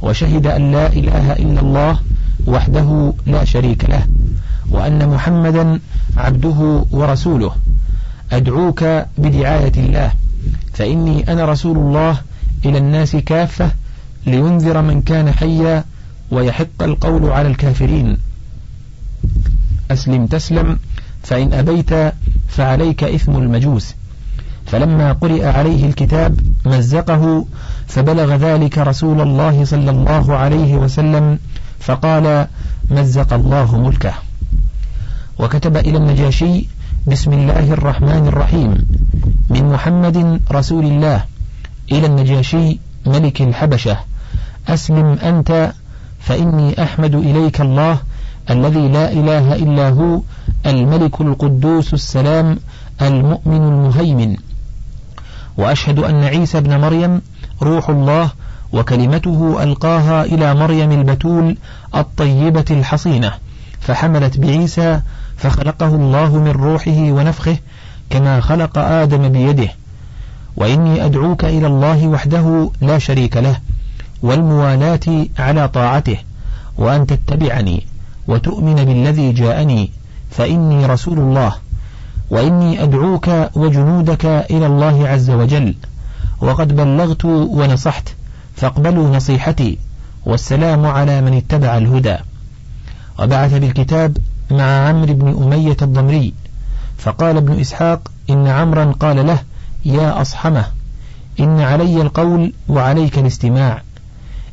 وشهد 0.02 0.46
أن 0.46 0.72
لا 0.72 0.86
إله 0.86 1.32
إلا 1.32 1.60
الله 1.60 2.00
وحده 2.46 3.12
لا 3.26 3.44
شريك 3.44 3.90
له 3.90 4.06
وأن 4.70 5.08
محمدا 5.08 5.80
عبده 6.16 6.84
ورسوله. 6.90 7.52
أدعوك 8.32 8.84
بدعاية 9.18 9.72
الله 9.76 10.12
فإني 10.72 11.32
أنا 11.32 11.44
رسول 11.44 11.76
الله 11.76 12.16
إلى 12.64 12.78
الناس 12.78 13.16
كافة 13.16 13.70
لينذر 14.26 14.82
من 14.82 15.02
كان 15.02 15.32
حيا 15.32 15.84
ويحق 16.30 16.82
القول 16.82 17.30
على 17.30 17.48
الكافرين. 17.48 18.16
أسلم 19.90 20.26
تسلم 20.26 20.78
فإن 21.22 21.52
أبيت 21.52 21.90
فعليك 22.48 23.04
إثم 23.04 23.36
المجوس. 23.36 23.94
فلما 24.68 25.12
قرئ 25.12 25.46
عليه 25.46 25.86
الكتاب 25.86 26.40
مزقه 26.66 27.44
فبلغ 27.86 28.34
ذلك 28.34 28.78
رسول 28.78 29.20
الله 29.20 29.64
صلى 29.64 29.90
الله 29.90 30.34
عليه 30.34 30.76
وسلم 30.76 31.38
فقال 31.80 32.46
مزق 32.90 33.32
الله 33.32 33.78
ملكه. 33.78 34.12
وكتب 35.38 35.76
إلى 35.76 35.98
النجاشي 35.98 36.68
بسم 37.06 37.32
الله 37.32 37.72
الرحمن 37.72 38.28
الرحيم. 38.28 38.88
من 39.50 39.64
محمد 39.72 40.40
رسول 40.52 40.86
الله. 40.86 41.24
إلى 41.92 42.06
النجاشي 42.06 42.78
ملك 43.06 43.42
الحبشة. 43.42 43.96
أسلم 44.68 45.18
أنت 45.22 45.72
فإني 46.20 46.82
أحمد 46.82 47.14
إليك 47.14 47.60
الله 47.60 47.98
الذي 48.50 48.88
لا 48.88 49.12
إله 49.12 49.54
إلا 49.54 49.88
هو 49.88 50.20
الملك 50.66 51.20
القدوس 51.20 51.94
السلام 51.94 52.58
المؤمن 53.02 53.62
المهيمن. 53.62 54.36
وأشهد 55.58 55.98
أن 55.98 56.24
عيسى 56.24 56.58
ابن 56.58 56.80
مريم 56.80 57.20
روح 57.62 57.88
الله 57.88 58.30
وكلمته 58.72 59.62
ألقاها 59.62 60.24
إلى 60.24 60.54
مريم 60.54 60.92
البتول 60.92 61.56
الطيبة 61.94 62.64
الحصينة 62.70 63.32
فحملت 63.80 64.38
بعيسى 64.38 65.00
فخلقه 65.36 65.94
الله 65.94 66.36
من 66.36 66.50
روحه 66.50 66.98
ونفخه 66.98 67.56
كما 68.10 68.40
خلق 68.40 68.78
آدم 68.78 69.28
بيده. 69.28 69.68
وإني 70.56 71.04
أدعوك 71.04 71.44
إلى 71.44 71.66
الله 71.66 72.08
وحده 72.08 72.70
لا 72.80 72.98
شريك 72.98 73.36
له 73.36 73.56
والموالاة 74.22 75.26
على 75.38 75.68
طاعته 75.68 76.16
وأن 76.76 77.06
تتبعني 77.06 77.86
وتؤمن 78.28 78.74
بالذي 78.74 79.32
جاءني 79.32 79.90
فإني 80.30 80.86
رسول 80.86 81.18
الله. 81.18 81.52
وإني 82.30 82.82
أدعوك 82.82 83.30
وجنودك 83.54 84.24
إلى 84.24 84.66
الله 84.66 85.08
عز 85.08 85.30
وجل 85.30 85.74
وقد 86.40 86.76
بلغت 86.76 87.24
ونصحت 87.24 88.08
فاقبلوا 88.56 89.16
نصيحتي 89.16 89.78
والسلام 90.26 90.86
على 90.86 91.20
من 91.20 91.34
اتبع 91.34 91.76
الهدى. 91.78 92.16
وبعث 93.18 93.54
بالكتاب 93.54 94.16
مع 94.50 94.88
عمرو 94.88 95.14
بن 95.14 95.42
أمية 95.42 95.76
الضمري 95.82 96.34
فقال 96.98 97.36
ابن 97.36 97.60
إسحاق 97.60 98.10
إن 98.30 98.46
عمرا 98.46 98.84
قال 98.84 99.26
له 99.26 99.38
يا 99.84 100.20
أصحمه 100.20 100.66
إن 101.40 101.60
علي 101.60 102.02
القول 102.02 102.52
وعليك 102.68 103.18
الاستماع 103.18 103.82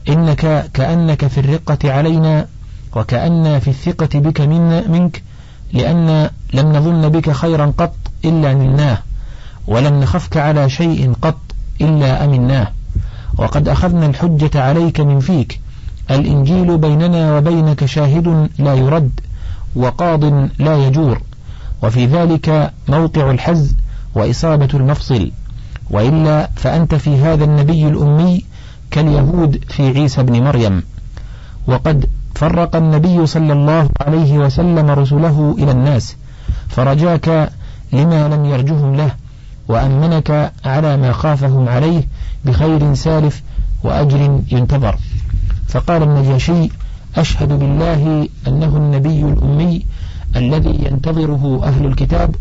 إنك 0.09 0.71
كأنك 0.73 1.27
في 1.27 1.37
الرقة 1.39 1.91
علينا 1.91 2.47
وكأن 2.95 3.59
في 3.59 3.67
الثقة 3.67 4.19
بك 4.19 4.41
من 4.41 4.91
منك 4.91 5.23
لأن 5.75 6.29
لم 6.53 6.73
نظن 6.73 7.09
بك 7.09 7.31
خيرا 7.31 7.73
قط 7.77 7.95
إلا 8.25 8.53
نلناه 8.53 8.97
ولم 9.67 9.99
نخفك 9.99 10.37
على 10.37 10.69
شيء 10.69 11.13
قط 11.21 11.37
إلا 11.81 12.25
أمناه 12.25 12.67
وقد 13.37 13.67
أخذنا 13.67 14.05
الحجة 14.05 14.61
عليك 14.61 14.99
من 14.99 15.19
فيك. 15.19 15.59
الإنجيل 16.11 16.77
بيننا 16.77 17.37
وبينك 17.37 17.85
شاهد 17.85 18.49
لا 18.59 18.73
يرد 18.73 19.19
وقاض 19.75 20.23
لا 20.59 20.87
يجور. 20.87 21.21
وفي 21.83 22.05
ذلك 22.05 22.71
موقع 22.87 23.31
الحز 23.31 23.75
وإصابة 24.15 24.69
المفصل. 24.73 25.31
وإلا 25.89 26.49
فأنت 26.55 26.95
في 26.95 27.17
هذا 27.17 27.43
النبي 27.43 27.87
الأمي 27.87 28.45
كاليهود 28.91 29.63
في 29.69 29.87
عيسى 29.87 30.23
بن 30.23 30.43
مريم. 30.43 30.83
وقد 31.67 32.05
فرق 32.35 32.75
النبي 32.75 33.25
صلى 33.25 33.53
الله 33.53 33.89
عليه 34.01 34.37
وسلم 34.37 34.89
رسله 34.89 35.55
إلى 35.57 35.71
الناس 35.71 36.15
فرجاك 36.69 37.49
لما 37.93 38.27
لم 38.27 38.45
يرجهم 38.45 38.95
له 38.95 39.11
وأمنك 39.67 40.51
على 40.65 40.97
ما 40.97 41.11
خافهم 41.11 41.69
عليه 41.69 42.03
بخير 42.45 42.93
سالف 42.93 43.43
وأجر 43.83 44.41
ينتظر. 44.51 44.97
فقال 45.67 46.03
النجاشي 46.03 46.69
أشهد 47.17 47.59
بالله 47.59 48.29
أنه 48.47 48.77
النبي 48.77 49.21
الأمي 49.21 49.85
الذي 50.35 50.79
ينتظره 50.85 51.61
أهل 51.63 51.85
الكتاب 51.85 52.35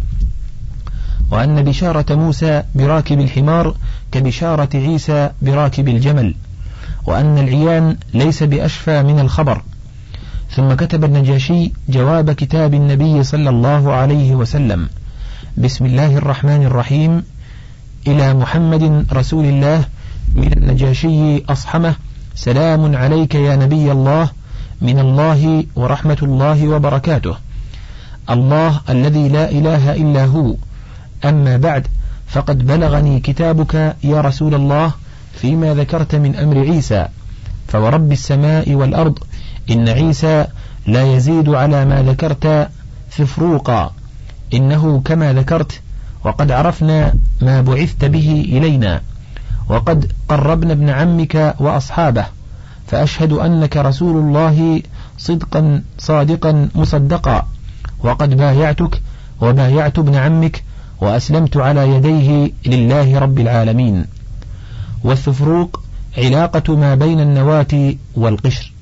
وأن 1.31 1.63
بشارة 1.63 2.15
موسى 2.15 2.63
براكب 2.75 3.21
الحمار 3.21 3.75
كبشارة 4.13 4.69
عيسى 4.75 5.31
براكب 5.43 5.89
الجمل 5.89 6.35
وأن 7.07 7.39
العيان 7.39 7.97
ليس 8.15 8.43
بأشفى 8.43 9.03
من 9.03 9.19
الخبر. 9.19 9.63
ثم 10.51 10.75
كتب 10.75 11.05
النجاشي 11.05 11.73
جواب 11.89 12.33
كتاب 12.33 12.75
النبي 12.75 13.23
صلى 13.23 13.51
الله 13.51 13.93
عليه 13.93 14.35
وسلم. 14.35 14.89
بسم 15.59 15.87
الله 15.87 16.17
الرحمن 16.17 16.63
الرحيم. 16.63 17.23
إلى 18.07 18.35
محمد 18.35 19.07
رسول 19.13 19.45
الله 19.45 19.85
من 20.35 20.53
النجاشي 20.53 21.45
أصحمه. 21.49 21.95
سلام 22.35 22.97
عليك 22.97 23.35
يا 23.35 23.57
نبي 23.57 23.93
الله. 23.93 24.29
من 24.83 24.99
الله 24.99 25.65
ورحمة 25.77 26.19
الله 26.23 26.69
وبركاته. 26.69 27.37
الله 28.31 28.81
الذي 28.91 29.29
لا 29.29 29.51
إله 29.51 29.95
إلا 29.95 30.25
هو. 30.25 30.55
أما 31.25 31.57
بعد 31.57 31.87
فقد 32.27 32.67
بلغني 32.67 33.21
كتابك 33.21 33.97
يا 34.05 34.21
رسول 34.21 34.55
الله 34.55 34.93
فيما 35.35 35.75
ذكرت 35.75 36.15
من 36.15 36.37
أمر 36.37 36.59
عيسى. 36.59 37.07
فورب 37.69 38.13
السماء 38.13 38.75
والأرض 38.75 39.19
إن 39.71 39.89
عيسى 39.89 40.47
لا 40.87 41.17
يزيد 41.17 41.49
على 41.49 41.85
ما 41.85 42.03
ذكرت 42.03 42.69
ففروقا 43.11 43.93
إنه 44.55 45.01
كما 45.05 45.33
ذكرت 45.33 45.81
وقد 46.25 46.53
عرفنا 46.53 47.15
ما 47.43 47.61
بعثت 47.61 48.05
به 48.05 48.47
إلينا. 48.49 49.01
وقد 49.69 50.13
قربنا 50.29 50.73
ابن 50.73 50.91
عمك 50.91 51.55
وأصحابه 51.61 52.27
فأشهد 52.87 53.33
أنك 53.33 53.77
رسول 53.77 54.17
الله 54.17 54.83
صدقا 55.19 55.83
صادقا 55.99 56.69
مصدقا. 56.75 57.47
وقد 58.03 58.37
بايعتك 58.37 59.03
وبايعت 59.41 59.99
ابن 59.99 60.15
عمك 60.15 60.63
وأسلمت 61.01 61.57
على 61.57 61.89
يديه 61.89 62.51
لله 62.67 63.19
رب 63.19 63.39
العالمين. 63.41 64.07
والثفروق 65.05 65.81
علاقة 66.19 66.77
ما 66.77 66.95
بين 66.95 67.21
النواة 67.21 67.95
والقشر. 68.17 68.74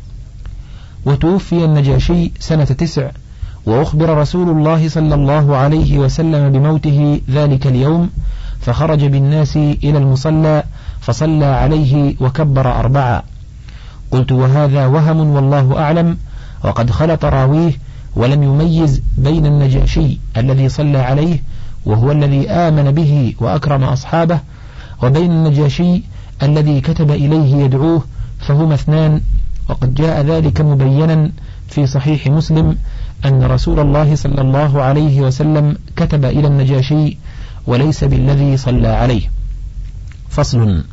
وتوفي 1.07 1.65
النجاشي 1.65 2.33
سنة 2.39 2.65
تسع. 2.65 3.11
وأخبر 3.67 4.19
رسول 4.19 4.49
الله 4.49 4.89
صلى 4.89 5.15
الله 5.15 5.57
عليه 5.57 5.99
وسلم 5.99 6.53
بموته 6.53 7.21
ذلك 7.31 7.67
اليوم 7.67 8.11
فخرج 8.61 9.05
بالناس 9.05 9.57
إلى 9.57 9.99
المصلى 9.99 10.63
فصلى 11.01 11.45
عليه 11.45 12.15
وكبر 12.21 12.79
أربعة. 12.79 13.23
قلت 14.11 14.33
وهذا 14.33 14.87
وهم 14.87 15.29
والله 15.29 15.79
أعلم 15.79 16.17
وقد 16.65 16.91
خلط 16.91 17.25
راويه 17.25 17.73
ولم 18.17 18.43
يميز 18.43 19.03
بين 19.19 19.47
النجاشي 19.47 20.19
الذي 20.37 20.69
صلى 20.69 20.99
عليه 20.99 21.43
وهو 21.87 22.13
الذي 22.13 22.51
آمن 22.51 22.91
به 22.91 23.35
وأكرم 23.41 23.85
أصحابه 23.85 24.39
وبين 25.03 25.31
النجاشي 25.31 26.03
الذي 26.43 26.81
كتب 26.81 27.11
إليه 27.11 27.57
يدعوه 27.57 28.03
فهما 28.41 28.75
اثنان. 28.75 29.21
وقد 29.69 29.95
جاء 29.95 30.23
ذلك 30.23 30.61
مبينا 30.61 31.31
في 31.69 31.87
صحيح 31.87 32.27
مسلم 32.27 32.79
أن 33.25 33.43
رسول 33.43 33.81
الله 33.81 34.15
صلى 34.15 34.41
الله 34.41 34.83
عليه 34.83 35.21
وسلم 35.21 35.77
كتب 35.97 36.25
إلى 36.25 36.47
النجاشي 36.47 37.19
وليس 37.67 38.05
بالذي 38.05 38.57
صلى 38.57 38.89
عليه. 38.89 39.31
فصل 40.29 40.85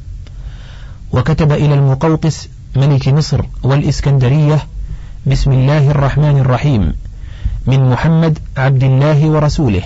وكتب 1.11 1.51
إلى 1.51 1.73
المقوقس 1.73 2.49
ملك 2.75 3.07
مصر 3.07 3.41
والإسكندرية 3.63 4.59
بسم 5.27 5.51
الله 5.51 5.91
الرحمن 5.91 6.37
الرحيم 6.37 6.93
من 7.67 7.89
محمد 7.89 8.39
عبد 8.57 8.83
الله 8.83 9.29
ورسوله 9.29 9.83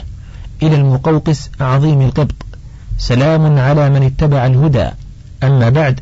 إلى 0.63 0.75
المقوقس 0.75 1.49
عظيم 1.61 2.01
القبط. 2.01 2.35
سلام 2.97 3.59
على 3.59 3.89
من 3.89 4.03
اتبع 4.03 4.45
الهدى. 4.45 4.89
أما 5.43 5.69
بعد 5.69 5.99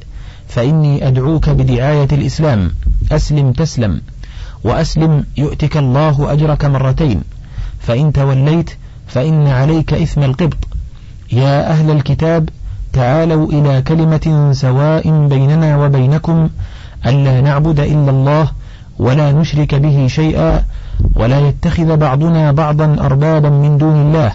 فإني 0.52 1.08
أدعوك 1.08 1.50
بدعاية 1.50 2.08
الإسلام. 2.12 2.72
أسلم 3.12 3.52
تسلم. 3.52 4.02
وأسلم 4.64 5.24
يؤتك 5.38 5.78
الله 5.78 6.34
أجرك 6.34 6.66
مرتين. 6.66 7.22
فإن 7.80 8.14
توليت 8.14 8.70
فإن 9.08 9.48
عليك 9.48 9.94
إثم 9.94 10.24
القبط. 10.24 10.58
يا 11.32 11.72
أهل 11.72 11.92
الكتاب 11.92 12.50
تعالوا 12.94 13.48
إلى 13.48 13.82
كلمة 13.82 14.50
سواء 14.52 15.28
بيننا 15.28 15.78
وبينكم. 15.78 16.50
ألا 17.06 17.42
نعبد 17.42 17.80
إلا 17.80 18.12
الله 18.12 18.52
ولا 19.00 19.32
نشرك 19.32 19.76
به 19.76 20.08
شيئا 20.08 20.64
ولا 21.16 21.40
يتخذ 21.48 21.98
بعضنا 21.98 22.52
بعضا 22.52 22.96
أربابا 23.00 23.50
من 23.50 23.78
دون 23.78 24.02
الله. 24.02 24.32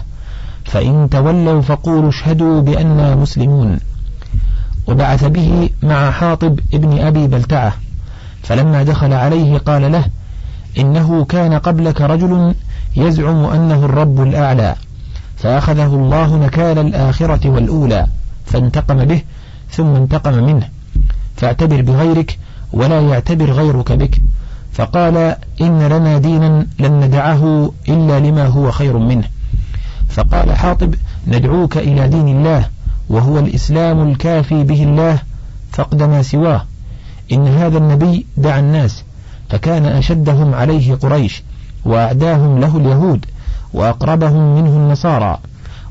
فإن 0.65 1.09
تولوا 1.11 1.61
فقولوا 1.61 2.09
اشهدوا 2.09 2.61
بأننا 2.61 3.15
مسلمون. 3.15 3.79
وبعث 4.87 5.23
به 5.23 5.69
مع 5.83 6.11
حاطب 6.11 6.59
ابن 6.73 6.99
أبي 6.99 7.27
بلتعة 7.27 7.73
فلما 8.43 8.83
دخل 8.83 9.13
عليه 9.13 9.57
قال 9.57 9.91
له 9.91 10.05
إنه 10.79 11.25
كان 11.25 11.53
قبلك 11.53 12.01
رجل 12.01 12.55
يزعم 12.95 13.45
أنه 13.45 13.85
الرب 13.85 14.21
الأعلى 14.21 14.75
فأخذه 15.37 15.85
الله 15.85 16.35
نكال 16.37 16.79
الآخرة 16.79 17.49
والأولى 17.49 18.07
فانتقم 18.45 19.05
به 19.05 19.21
ثم 19.71 19.95
انتقم 19.95 20.43
منه 20.43 20.69
فاعتبر 21.35 21.81
بغيرك 21.81 22.39
ولا 22.73 23.01
يعتبر 23.01 23.51
غيرك 23.51 23.91
بك 23.91 24.21
فقال 24.73 25.35
إن 25.61 25.87
لنا 25.87 26.17
دينا 26.17 26.67
لن 26.79 26.99
ندعه 26.99 27.71
إلا 27.89 28.19
لما 28.19 28.45
هو 28.45 28.71
خير 28.71 28.97
منه 28.97 29.27
فقال 30.09 30.51
حاطب 30.51 30.95
ندعوك 31.27 31.77
إلى 31.77 32.07
دين 32.07 32.27
الله 32.27 32.65
وهو 33.09 33.39
الإسلام 33.39 34.09
الكافي 34.09 34.63
به 34.63 34.83
الله 34.83 35.19
فقد 35.71 36.03
ما 36.03 36.21
سواه. 36.21 36.65
إن 37.31 37.47
هذا 37.47 37.77
النبي 37.77 38.25
دعا 38.37 38.59
الناس 38.59 39.03
فكان 39.49 39.85
أشدهم 39.85 40.53
عليه 40.55 40.95
قريش 40.95 41.43
وأعداهم 41.85 42.59
له 42.59 42.77
اليهود 42.77 43.25
وأقربهم 43.73 44.55
منه 44.55 44.69
النصارى. 44.69 45.37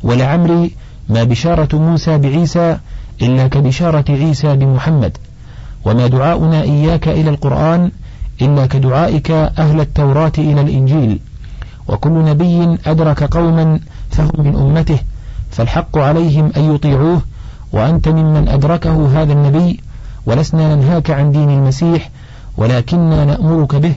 ولعمري 0.02 0.70
ما 1.08 1.24
بشارة 1.24 1.76
موسى 1.76 2.18
بعيسى 2.18 2.78
إلا 3.22 3.48
كبشارة 3.48 4.04
عيسى 4.08 4.56
بمحمد 4.56 5.16
وما 5.84 6.06
دعاؤنا 6.06 6.62
إياك 6.62 7.08
إلى 7.08 7.30
القرآن 7.30 7.90
إلا 8.42 8.66
كدعائك 8.66 9.30
أهل 9.30 9.80
التوراة 9.80 10.32
إلى 10.38 10.60
الإنجيل. 10.60 11.18
وكل 11.88 12.12
نبي 12.12 12.78
أدرك 12.86 13.22
قوما 13.22 13.80
فهم 14.10 14.32
من 14.38 14.56
أمته 14.56 14.98
فالحق 15.56 15.98
عليهم 15.98 16.52
أن 16.56 16.74
يطيعوه 16.74 17.22
وأنت 17.72 18.08
ممن 18.08 18.48
أدركه 18.48 19.22
هذا 19.22 19.32
النبي 19.32 19.80
ولسنا 20.26 20.74
ننهاك 20.74 21.10
عن 21.10 21.32
دين 21.32 21.50
المسيح 21.50 22.10
ولكننا 22.56 23.24
نأمرك 23.24 23.74
به. 23.76 23.94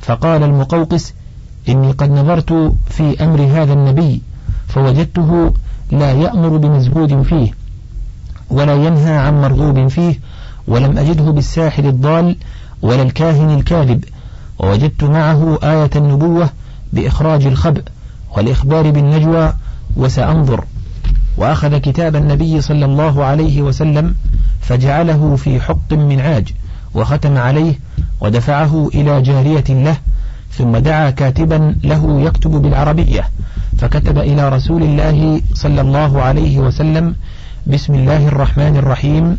فقال 0.00 0.42
المقوقس 0.42 1.14
إني 1.68 1.92
قد 1.92 2.10
نظرت 2.10 2.72
في 2.88 3.24
أمر 3.24 3.40
هذا 3.40 3.72
النبي 3.72 4.22
فوجدته 4.68 5.52
لا 5.90 6.12
يأمر 6.12 6.56
بمزهود 6.56 7.22
فيه 7.22 7.50
ولا 8.50 8.74
ينهى 8.74 9.16
عن 9.16 9.40
مرغوب 9.40 9.88
فيه 9.88 10.20
ولم 10.68 10.98
أجده 10.98 11.24
بالساحر 11.24 11.84
الضال 11.84 12.36
ولا 12.82 13.02
الكاهن 13.02 13.50
الكاذب. 13.50 14.04
ووجدت 14.58 15.04
معه 15.04 15.58
آية 15.62 15.90
النبوة 15.96 16.50
بإخراج 16.92 17.46
الخبء 17.46 17.82
والإخبار 18.36 18.90
بالنجوى 18.90 19.52
وسأنظر. 19.96 20.64
وأخذ 21.36 21.78
كتاب 21.78 22.16
النبي 22.16 22.60
صلى 22.60 22.84
الله 22.84 23.24
عليه 23.24 23.62
وسلم 23.62 24.14
فجعله 24.60 25.36
في 25.36 25.60
حق 25.60 25.92
من 25.92 26.20
عاج 26.20 26.54
وختم 26.94 27.38
عليه 27.38 27.74
ودفعه 28.20 28.88
إلى 28.94 29.22
جارية 29.22 29.64
له 29.68 29.96
ثم 30.52 30.76
دعا 30.76 31.10
كاتبا 31.10 31.76
له 31.84 32.20
يكتب 32.20 32.50
بالعربية 32.50 33.30
فكتب 33.78 34.18
إلى 34.18 34.48
رسول 34.48 34.82
الله 34.82 35.40
صلى 35.54 35.80
الله 35.80 36.22
عليه 36.22 36.58
وسلم 36.58 37.14
بسم 37.66 37.94
الله 37.94 38.28
الرحمن 38.28 38.76
الرحيم 38.76 39.38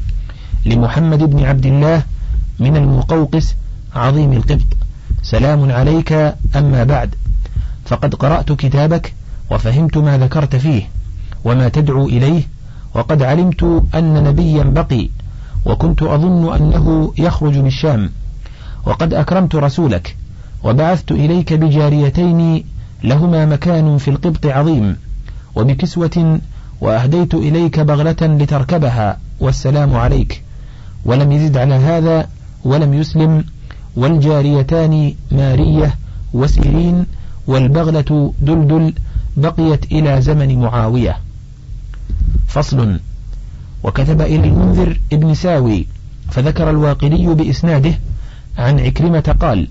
لمحمد 0.65 1.23
بن 1.23 1.45
عبد 1.45 1.65
الله 1.65 2.01
من 2.59 2.75
المقوقس 2.77 3.55
عظيم 3.95 4.33
القبط 4.33 4.67
سلام 5.21 5.71
عليك 5.71 6.13
أما 6.55 6.83
بعد 6.83 7.15
فقد 7.85 8.15
قرأت 8.15 8.51
كتابك 8.51 9.13
وفهمت 9.51 9.97
ما 9.97 10.17
ذكرت 10.17 10.55
فيه. 10.55 10.89
وما 11.47 11.69
تدعو 11.69 12.05
إليه 12.05 12.43
وقد 12.95 13.23
علمت 13.23 13.63
أن 13.95 14.23
نبيا 14.23 14.63
بقي 14.63 15.09
وكنت 15.65 16.03
أظن 16.03 16.55
أنه 16.55 17.13
يخرج 17.17 17.57
بالشام 17.57 18.09
وقد 18.85 19.13
أكرمت 19.13 19.55
رسولك 19.55 20.15
وبعثت 20.63 21.11
إليك 21.11 21.53
بجاريتين 21.53 22.63
لهما 23.03 23.45
مكان 23.45 23.97
في 23.97 24.07
القبط 24.07 24.45
عظيم 24.45 24.95
وبكسوة 25.55 26.39
وأهديت 26.81 27.33
إليك 27.33 27.79
بغلة 27.79 28.21
لتركبها 28.21 29.17
والسلام 29.39 29.95
عليك. 29.95 30.43
ولم 31.05 31.31
يزد 31.31 31.57
على 31.57 31.75
هذا 31.75 32.27
ولم 32.63 32.93
يسلم 32.93 33.43
والجاريتان 33.95 35.13
مارية 35.31 35.95
وسيرين 36.33 37.05
والبغلة 37.47 38.33
دلدل 38.41 38.93
بقيت 39.37 39.91
إلى 39.91 40.21
زمن 40.21 40.59
معاوية. 40.59 41.17
فصل. 42.57 42.99
وكتب 43.83 44.21
إلى 44.21 44.47
المنذر 44.47 44.99
ابن 45.13 45.33
ساوي 45.33 45.87
فذكر 46.31 46.69
الواقدي 46.69 47.27
بإسناده 47.27 47.93
عن 48.57 48.79
عكرمة 48.79 49.35
قال 49.39 49.67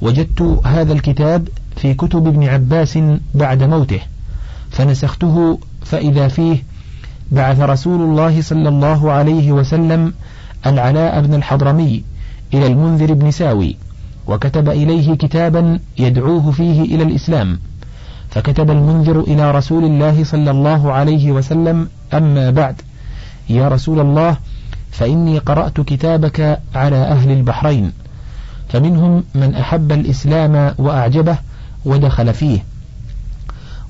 وجدت 0.00 0.60
هذا 0.64 0.92
الكتاب 0.92 1.48
في 1.76 1.94
كتب 1.94 2.26
ابن 2.26 2.44
عباس 2.44 2.98
بعد 3.34 3.62
موته 3.62 4.00
فنسخته 4.70 5.58
فإذا 5.84 6.28
فيه 6.28 6.62
بعث 7.32 7.60
رسول 7.60 8.00
الله 8.00 8.42
صلى 8.42 8.68
الله 8.68 9.12
عليه 9.12 9.52
وسلم 9.52 10.12
العلاء 10.66 11.20
بن 11.20 11.34
الحضرمي 11.34 12.04
إلى 12.54 12.66
المنذر 12.66 13.14
بن 13.14 13.30
ساوي 13.30 13.76
وكتب 14.26 14.68
إليه 14.68 15.14
كتابا 15.14 15.78
يدعوه 15.98 16.50
فيه 16.50 16.82
إلى 16.82 17.02
الإسلام. 17.02 17.58
فكتب 18.34 18.70
المنذر 18.70 19.20
إلى 19.20 19.50
رسول 19.50 19.84
الله 19.84 20.24
صلى 20.24 20.50
الله 20.50 20.92
عليه 20.92 21.32
وسلم 21.32 21.88
أما 22.14 22.50
بعد 22.50 22.82
يا 23.48 23.68
رسول 23.68 24.00
الله 24.00 24.36
فإني 24.90 25.38
قرأت 25.38 25.80
كتابك 25.80 26.60
على 26.74 26.96
أهل 26.96 27.30
البحرين 27.30 27.92
فمنهم 28.68 29.24
من 29.34 29.54
أحب 29.54 29.92
الإسلام 29.92 30.74
وأعجبه 30.78 31.38
ودخل 31.84 32.34
فيه 32.34 32.64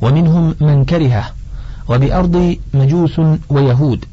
ومنهم 0.01 0.55
من 0.61 0.85
كرهه 0.85 1.25
وبأرض 1.89 2.57
مجوس 2.75 3.21
ويهود 3.49 4.05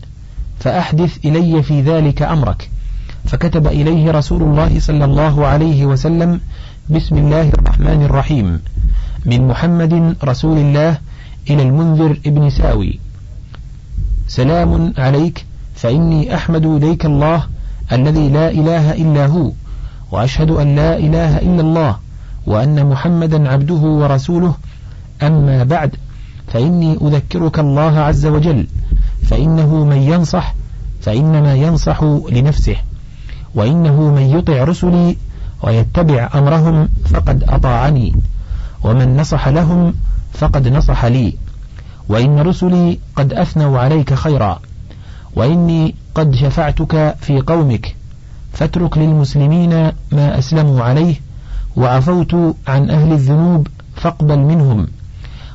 فأحدث 0.59 1.17
إلي 1.25 1.63
في 1.63 1.81
ذلك 1.81 2.21
أمرك 2.21 2.69
فكتب 3.25 3.67
إليه 3.67 4.11
رسول 4.11 4.43
الله 4.43 4.79
صلى 4.79 5.05
الله 5.05 5.47
عليه 5.47 5.85
وسلم 5.85 6.39
بسم 6.89 7.17
الله 7.17 7.49
الرحمن 7.49 8.03
الرحيم 8.03 8.59
من 9.25 9.47
محمد 9.47 10.15
رسول 10.23 10.57
الله 10.57 10.97
إلى 11.49 11.61
المنذر 11.61 12.19
ابن 12.25 12.49
ساوي. 12.49 12.99
سلام 14.27 14.93
عليك 14.97 15.45
فإني 15.75 16.35
أحمد 16.35 16.65
إليك 16.65 17.05
الله 17.05 17.43
الذي 17.91 18.29
لا 18.29 18.49
إله 18.49 18.93
إلا 18.93 19.25
هو 19.25 19.51
وأشهد 20.11 20.51
أن 20.51 20.75
لا 20.75 20.97
إله 20.97 21.37
إلا 21.37 21.61
الله 21.61 21.97
وأن 22.47 22.85
محمدا 22.85 23.49
عبده 23.49 23.83
ورسوله. 24.01 24.55
أما 25.23 25.63
بعد 25.63 25.95
فإني 26.47 26.97
أذكرك 27.01 27.59
الله 27.59 27.99
عز 27.99 28.25
وجل 28.25 28.67
فإنه 29.23 29.85
من 29.85 29.97
ينصح 29.97 30.55
فإنما 31.01 31.55
ينصح 31.55 32.03
لنفسه 32.31 32.75
وإنه 33.55 34.11
من 34.11 34.21
يطع 34.21 34.63
رسلي 34.63 35.17
ويتبع 35.63 36.29
أمرهم 36.35 36.89
فقد 37.05 37.43
أطاعني. 37.43 38.15
ومن 38.83 39.17
نصح 39.17 39.47
لهم 39.47 39.93
فقد 40.33 40.67
نصح 40.67 41.05
لي. 41.05 41.33
وإن 42.09 42.39
رسلي 42.39 42.99
قد 43.15 43.33
أثنوا 43.33 43.79
عليك 43.79 44.13
خيرا. 44.13 44.59
وإني 45.35 45.95
قد 46.15 46.35
شفعتك 46.35 47.15
في 47.21 47.41
قومك. 47.41 47.95
فاترك 48.53 48.97
للمسلمين 48.97 49.91
ما 50.11 50.39
أسلموا 50.39 50.81
عليه 50.81 51.15
وعفوت 51.75 52.35
عن 52.67 52.89
أهل 52.89 53.11
الذنوب 53.11 53.67
فاقبل 53.95 54.39
منهم. 54.39 54.87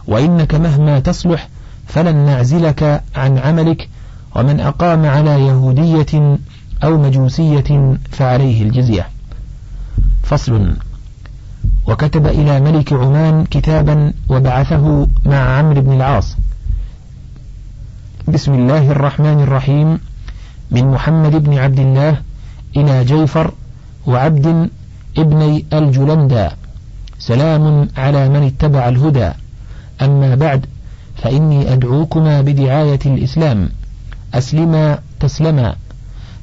وإنك 0.06 0.54
مهما 0.54 1.00
تصلح 1.00 1.48
فلن 1.86 2.16
نعزلك 2.16 3.02
عن 3.16 3.38
عملك 3.38 3.88
ومن 4.36 4.60
أقام 4.60 5.06
على 5.06 5.46
يهودية 5.46 6.38
أو 6.84 6.98
مجوسية 6.98 7.98
فعليه 8.10 8.62
الجزية. 8.62 9.08
فصل. 10.22 10.76
وكتب 11.86 12.26
إلى 12.26 12.60
ملك 12.60 12.92
عمان 12.92 13.44
كتابا 13.44 14.12
وبعثه 14.28 15.08
مع 15.26 15.58
عمرو 15.58 15.80
بن 15.80 15.92
العاص. 15.92 16.36
بسم 18.28 18.54
الله 18.54 18.90
الرحمن 18.90 19.40
الرحيم. 19.40 19.98
من 20.70 20.90
محمد 20.90 21.36
بن 21.44 21.58
عبد 21.58 21.78
الله 21.78 22.16
إلى 22.76 23.04
جيفر 23.04 23.50
وعبد 24.06 24.70
ابني 25.18 25.64
الجلندا 25.72 26.52
سلام 27.18 27.88
على 27.96 28.28
من 28.28 28.42
اتبع 28.42 28.88
الهدى. 28.88 29.30
أما 30.02 30.34
بعد 30.34 30.66
فإني 31.16 31.72
أدعوكما 31.72 32.40
بدعاية 32.40 32.98
الإسلام. 33.06 33.68
أسلما 34.34 34.98
تسلما. 35.20 35.74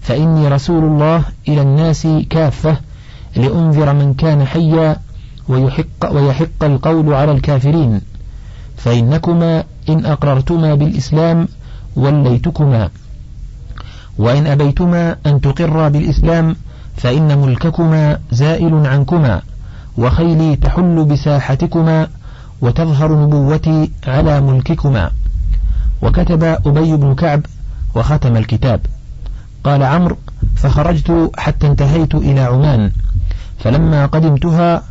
فإني 0.01 0.47
رسول 0.47 0.83
الله 0.83 1.23
إلى 1.47 1.61
الناس 1.61 2.07
كافة 2.29 2.77
لأنذر 3.35 3.93
من 3.93 4.13
كان 4.13 4.45
حيا 4.45 4.97
ويحق, 5.47 6.11
ويحق 6.11 6.63
القول 6.63 7.13
على 7.13 7.31
الكافرين 7.31 8.01
فإنكما 8.77 9.63
إن 9.89 10.05
أقررتما 10.05 10.75
بالإسلام 10.75 11.47
وليتكما. 11.95 12.89
وإن 14.17 14.47
أبيتما 14.47 15.15
أن 15.25 15.41
تقرا 15.41 15.89
بالإسلام 15.89 16.55
فإن 16.97 17.37
ملككما 17.37 18.19
زائل 18.31 18.87
عنكما 18.87 19.41
وخيلي 19.97 20.55
تحل 20.55 21.05
بساحتكما 21.05 22.07
وتظهر 22.61 23.23
نبوتي 23.23 23.91
على 24.07 24.41
ملككما. 24.41 25.11
وكتب 26.01 26.43
أبي 26.43 26.95
بن 26.95 27.15
كعب 27.15 27.41
وختم 27.95 28.37
الكتاب. 28.37 28.79
قال 29.63 29.83
عمرو 29.83 30.17
فخرجت 30.55 31.31
حتى 31.37 31.67
انتهيت 31.67 32.15
إلى 32.15 32.39
عمان 32.39 32.91
فلما 33.59 34.05
قدمتها 34.05 34.83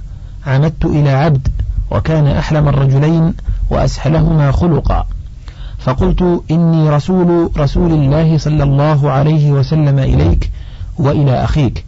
عمدت 0.46 0.84
إلى 0.84 1.10
عبد 1.10 1.48
وكان 1.90 2.26
أحلم 2.26 2.68
الرجلين 2.68 3.34
وأسهلهما 3.70 4.52
خلقا. 4.52 5.06
فقلت 5.78 6.42
إني 6.50 6.90
رسول 6.90 7.50
رسول 7.58 7.92
الله 7.92 8.38
صلى 8.38 8.62
الله 8.62 9.10
عليه 9.10 9.52
وسلم 9.52 9.98
إليك 9.98 10.50
وإلى 10.98 11.44
أخيك. 11.44 11.84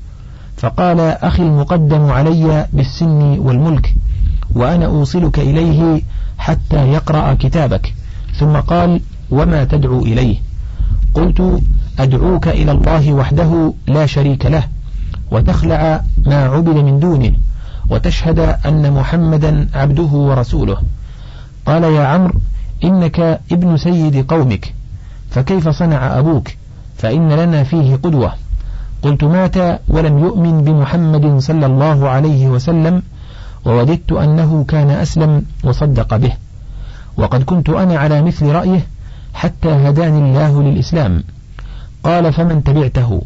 فقال 0.56 1.00
أخي 1.00 1.42
المقدم 1.42 2.02
علي 2.02 2.66
بالسن 2.72 3.38
والملك 3.38 3.94
وأنا 4.54 4.86
أوصلك 4.86 5.38
إليه 5.38 6.02
حتى 6.38 6.88
يقرأ 6.88 7.34
كتابك. 7.34 7.94
ثم 8.38 8.56
قال 8.56 9.00
وما 9.30 9.64
تدعو 9.64 9.98
إليه؟ 9.98 10.36
قلت 11.14 11.62
أدعوك 11.98 12.48
إلى 12.48 12.72
الله 12.72 13.12
وحده 13.12 13.74
لا 13.86 14.06
شريك 14.06 14.46
له 14.46 14.64
وتخلع 15.30 16.00
ما 16.26 16.46
عبد 16.46 16.74
من 16.74 17.00
دونه. 17.00 17.32
وتشهد 17.90 18.38
أن 18.38 18.92
محمدا 18.92 19.68
عبده 19.74 20.02
ورسوله. 20.02 20.76
قال 21.66 21.84
يا 21.84 22.04
عمرو 22.06 22.40
إنك 22.84 23.40
ابن 23.52 23.76
سيد 23.76 24.26
قومك 24.30 24.74
فكيف 25.30 25.68
صنع 25.68 26.18
أبوك؟ 26.18 26.48
فإن 26.96 27.32
لنا 27.32 27.64
فيه 27.64 27.96
قدوة. 27.96 28.32
قلت 29.02 29.24
مات 29.24 29.80
ولم 29.88 30.18
يؤمن 30.18 30.64
بمحمد 30.64 31.38
صلى 31.38 31.66
الله 31.66 32.08
عليه 32.08 32.48
وسلم 32.48 33.02
ووددت 33.64 34.12
أنه 34.12 34.64
كان 34.68 34.90
أسلم 34.90 35.42
وصدق 35.64 36.16
به. 36.16 36.32
وقد 37.16 37.42
كنت 37.42 37.68
أنا 37.68 37.98
على 37.98 38.22
مثل 38.22 38.46
رأيه 38.46 38.86
حتى 39.34 39.68
هداني 39.68 40.18
الله 40.18 40.62
للإسلام. 40.62 41.24
قال 42.04 42.32
فمن 42.32 42.64
تبعته؟ 42.64 43.22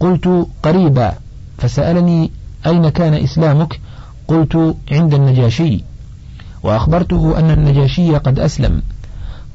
قلت 0.00 0.46
قريبا 0.62 1.12
فسألني 1.58 2.30
أين 2.66 2.88
كان 2.88 3.14
إسلامك؟ 3.14 3.80
قلت 4.28 4.76
عند 4.92 5.14
النجاشي 5.14 5.84
وأخبرته 6.62 7.38
أن 7.38 7.50
النجاشي 7.50 8.16
قد 8.16 8.38
أسلم. 8.38 8.82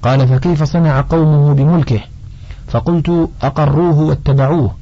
قال 0.04 0.28
فكيف 0.28 0.64
صنع 0.64 1.02
قومه 1.02 1.54
بملكه؟ 1.54 2.00
فقلت 2.68 3.30
أقروه 3.42 4.00
واتبعوه. 4.00 4.76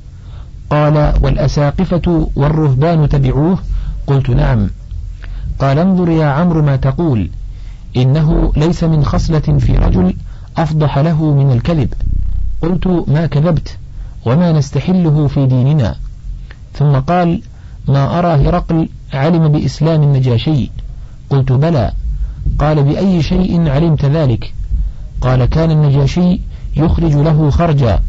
قال 0.70 1.14
والأساقفة 1.22 2.30
والرهبان 2.36 3.10
تبعوه؟ 3.10 3.58
قلت 4.08 4.30
نعم. 4.30 4.70
قال 5.60 5.80
انظر 5.80 6.10
يا 6.10 6.26
عمرو 6.26 6.62
ما 6.62 6.76
تقول. 6.76 7.30
إنه 7.98 8.54
ليس 8.58 8.84
من 8.84 9.06
خصلة 9.06 9.40
في 9.40 9.76
رجل 9.76 10.16
أفضح 10.58 10.98
له 10.98 11.34
من 11.34 11.52
الكذب. 11.52 11.94
قلت 12.62 13.06
ما 13.08 13.26
كذبت 13.26 13.78
وما 14.26 14.52
نستحله 14.52 15.28
في 15.28 15.46
ديننا. 15.46 15.96
ثم 16.74 17.00
قال 17.00 17.42
ما 17.88 18.20
أرى 18.20 18.48
هرقل 18.48 18.90
علم 19.14 19.48
بإسلام 19.48 20.04
النجاشي. 20.04 20.72
قلت 21.30 21.52
بلى. 21.52 21.92
قال 22.60 22.84
بأي 22.84 23.22
شيء 23.22 23.70
علمت 23.70 24.06
ذلك؟ 24.06 24.54
قال 25.22 25.46
كان 25.46 25.72
النجاشي 25.72 26.40
يخرج 26.78 27.16
له 27.16 27.50
خرجا. 27.50 28.00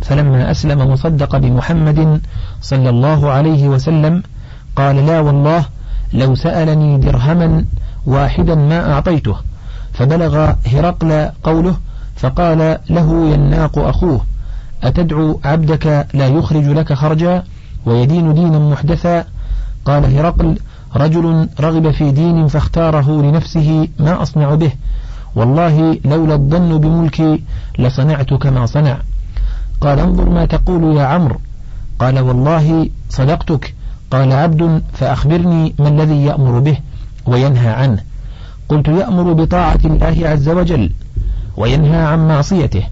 فلما 0.00 0.50
أسلم 0.50 0.92
مصدق 0.92 1.36
بمحمد 1.36 2.20
صلى 2.62 2.90
الله 2.90 3.30
عليه 3.30 3.68
وسلم 3.68 4.22
قال 4.76 5.06
لا 5.06 5.20
والله 5.20 5.64
لو 6.12 6.34
سألني 6.34 6.98
درهما 6.98 7.64
واحدا 8.06 8.54
ما 8.54 8.92
أعطيته. 8.92 9.36
فبلغ 9.92 10.52
هرقل 10.66 11.28
قوله 11.42 11.76
فقال 12.16 12.78
له 12.90 13.28
يناق 13.28 13.78
أخوه 13.78 14.20
أتدعو 14.82 15.40
عبدك 15.44 16.06
لا 16.14 16.26
يخرج 16.26 16.64
لك 16.64 16.92
خرجا؟ 16.92 17.42
ويدين 17.86 18.34
دينا 18.34 18.58
محدثا؟ 18.58 19.24
قال 19.86 20.16
هرقل 20.16 20.58
رجل 20.96 21.48
رغب 21.60 21.90
في 21.90 22.10
دين 22.10 22.46
فاختاره 22.46 23.22
لنفسه 23.22 23.88
ما 23.98 24.22
أصنع 24.22 24.54
به. 24.54 24.72
والله 25.36 25.98
لولا 26.04 26.34
الظن 26.34 26.78
بملكي 26.78 27.42
لصنعت 27.78 28.34
كما 28.34 28.66
صنع. 28.66 28.98
قال 29.80 30.00
انظر 30.00 30.28
ما 30.28 30.46
تقول 30.46 30.96
يا 30.96 31.04
عمرو. 31.04 31.40
قال 31.98 32.18
والله 32.18 32.88
صدقتك. 33.10 33.74
قال 34.10 34.32
عبد 34.32 34.82
فأخبرني 34.92 35.74
ما 35.78 35.88
الذي 35.88 36.24
يأمر 36.24 36.58
به 36.58 36.76
وينهى 37.26 37.68
عنه. 37.68 37.98
قلت 38.68 38.88
يأمر 38.88 39.32
بطاعة 39.32 39.80
الله 39.84 40.28
عز 40.28 40.48
وجل 40.48 40.90
وينهى 41.56 41.96
عن 41.96 42.28
معصيته 42.28 42.82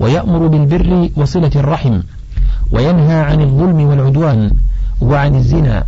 ويأمر 0.00 0.46
بالبر 0.46 1.08
وصلة 1.16 1.50
الرحم 1.56 2.00
وينهى 2.72 3.20
عن 3.20 3.40
الظلم 3.40 3.80
والعدوان 3.80 4.50
وعن 5.00 5.34
الزنا 5.34 5.84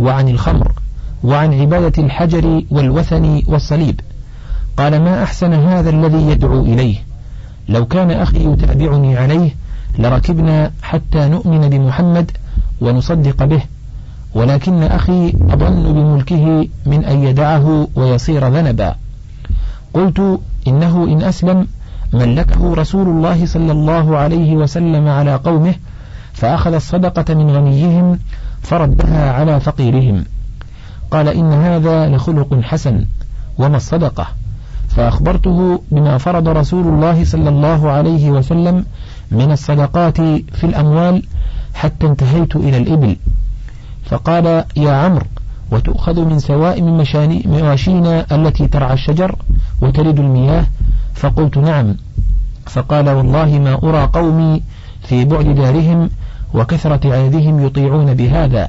وعن 0.00 0.28
الخمر 0.28 0.72
وعن 1.24 1.60
عبادة 1.60 2.02
الحجر 2.02 2.62
والوثن 2.70 3.42
والصليب. 3.46 4.00
قال 4.76 5.02
ما 5.02 5.22
أحسن 5.22 5.52
هذا 5.52 5.90
الذي 5.90 6.30
يدعو 6.30 6.60
إليه؟ 6.60 6.96
لو 7.68 7.86
كان 7.86 8.10
أخي 8.10 8.52
يتابعني 8.52 9.16
عليه 9.16 9.50
لركبنا 9.98 10.72
حتى 10.82 11.28
نؤمن 11.28 11.68
بمحمد 11.68 12.30
ونصدق 12.80 13.44
به 13.44 13.62
ولكن 14.34 14.82
أخي 14.82 15.28
أظن 15.28 15.92
بملكه 15.92 16.68
من 16.86 17.04
أن 17.04 17.24
يدعه 17.24 17.88
ويصير 17.94 18.48
ذنبا. 18.48 18.94
قلت 19.94 20.40
إنه 20.66 21.04
إن 21.04 21.22
أسلم 21.22 21.66
ملكه 22.12 22.74
رسول 22.74 23.08
الله 23.08 23.46
صلى 23.46 23.72
الله 23.72 24.16
عليه 24.16 24.56
وسلم 24.56 25.08
على 25.08 25.34
قومه 25.34 25.74
فأخذ 26.32 26.74
الصدقة 26.74 27.34
من 27.34 27.50
غنيهم 27.50 28.18
فردها 28.62 29.32
على 29.32 29.60
فقيرهم. 29.60 30.24
قال 31.10 31.28
إن 31.28 31.52
هذا 31.52 32.08
لخلق 32.08 32.60
حسن 32.62 33.06
وما 33.58 33.76
الصدقة. 33.76 34.26
فأخبرته 34.88 35.82
بما 35.90 36.18
فرض 36.18 36.48
رسول 36.48 36.86
الله 36.86 37.24
صلى 37.24 37.48
الله 37.48 37.90
عليه 37.90 38.30
وسلم 38.30 38.84
من 39.30 39.52
الصدقات 39.52 40.16
في 40.52 40.64
الأموال 40.64 41.22
حتى 41.74 42.06
انتهيت 42.06 42.56
إلى 42.56 42.76
الإبل. 42.76 43.16
فقال 44.04 44.64
يا 44.76 44.92
عمرو 44.92 45.26
وتؤخذ 45.70 46.24
من 46.24 46.38
سوائم 46.38 47.04
مواشينا 47.46 48.26
التي 48.32 48.66
ترعى 48.66 48.94
الشجر 48.94 49.36
وتلد 49.82 50.18
المياه؟ 50.18 50.66
فقلت 51.14 51.58
نعم. 51.58 51.96
فقال 52.66 53.08
والله 53.08 53.58
ما 53.58 53.74
أرى 53.74 54.10
قومي 54.12 54.62
في 55.02 55.24
بعد 55.24 55.44
دارهم 55.44 56.10
وكثرة 56.54 57.14
عددهم 57.14 57.66
يطيعون 57.66 58.14
بهذا. 58.14 58.68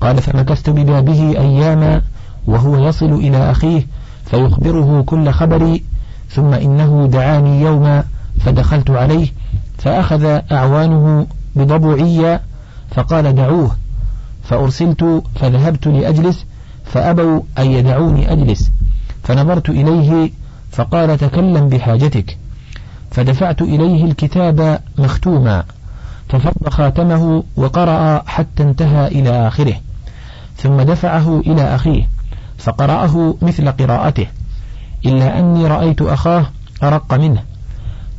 قال 0.00 0.22
فمكثت 0.22 0.70
ببابه 0.70 1.20
أياما 1.38 2.02
وهو 2.46 2.88
يصل 2.88 3.12
إلى 3.12 3.50
أخيه 3.50 3.86
فيخبره 4.24 5.02
كل 5.06 5.30
خبري 5.30 5.82
ثم 6.30 6.54
إنه 6.54 7.08
دعاني 7.12 7.60
يوما 7.60 8.04
فدخلت 8.40 8.90
عليه 8.90 9.28
فأخذ 9.78 10.24
أعوانه 10.52 11.26
بضبعية 11.56 12.40
فقال 12.90 13.34
دعوه 13.34 13.76
فأرسلت 14.44 15.22
فذهبت 15.34 15.86
لأجلس 15.86 16.46
فأبوا 16.84 17.40
أن 17.58 17.66
يدعوني 17.66 18.32
أجلس. 18.32 18.70
فنظرت 19.22 19.68
إليه 19.68 20.30
فقال 20.70 21.18
تكلم 21.18 21.68
بحاجتك 21.68 22.38
فدفعت 23.10 23.62
إليه 23.62 24.04
الكتاب 24.04 24.80
مختوما. 24.98 25.64
ففض 26.30 26.68
خاتمه 26.68 27.42
وقرأ 27.56 28.22
حتى 28.26 28.62
انتهى 28.62 29.06
إلى 29.06 29.48
آخره 29.48 29.74
ثم 30.56 30.80
دفعه 30.80 31.40
إلى 31.40 31.74
أخيه 31.74 32.08
فقرأه 32.58 33.34
مثل 33.42 33.70
قراءته 33.70 34.26
إلا 35.06 35.38
أني 35.38 35.66
رأيت 35.66 36.02
أخاه 36.02 36.46
أرق 36.82 37.14
منه 37.14 37.42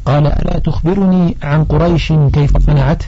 قال 0.05 0.27
ألا 0.27 0.59
تخبرني 0.59 1.37
عن 1.43 1.63
قريش 1.63 2.13
كيف 2.33 2.57
صنعت؟ 2.57 3.03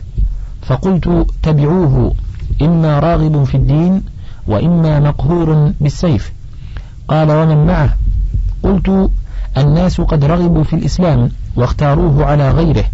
فقلت 0.61 1.25
تبعوه 1.43 2.15
إما 2.61 2.99
راغب 2.99 3.43
في 3.43 3.55
الدين 3.55 4.03
وإما 4.47 4.99
مقهور 4.99 5.71
بالسيف 5.81 6.33
قال 7.07 7.31
ومن 7.31 7.65
معه؟ 7.65 7.95
قلت 8.63 9.09
الناس 9.57 10.01
قد 10.01 10.25
رغبوا 10.25 10.63
في 10.63 10.73
الإسلام 10.75 11.29
واختاروه 11.55 12.25
على 12.25 12.51
غيره 12.51 12.85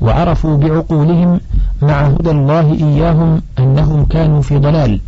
وعرفوا 0.00 0.56
بعقولهم 0.56 1.40
مع 1.82 2.06
هدى 2.06 2.30
الله 2.30 2.72
إياهم 2.72 3.42
أنهم 3.58 4.04
كانوا 4.04 4.42
في 4.42 4.58
ضلال. 4.58 5.00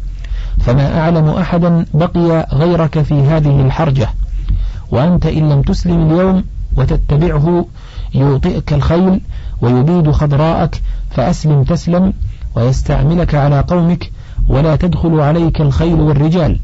فما 0.60 1.00
أعلم 1.00 1.28
أحدا 1.28 1.86
بقي 1.94 2.46
غيرك 2.52 3.02
في 3.02 3.14
هذه 3.14 3.60
الحرجة. 3.60 4.08
وأنت 4.90 5.26
إن 5.26 5.48
لم 5.48 5.62
تسلم 5.62 6.06
اليوم 6.06 6.44
وتتبعه 6.76 7.66
يوطئك 8.14 8.72
الخيل 8.72 9.20
ويبيد 9.60 10.10
خضراءك 10.10 10.82
فأسلم 11.10 11.64
تسلم 11.64 12.12
ويستعملك 12.56 13.34
على 13.34 13.60
قومك 13.60 14.10
ولا 14.48 14.76
تدخل 14.76 15.20
عليك 15.20 15.60
الخيل 15.60 16.00
والرجال. 16.00 16.58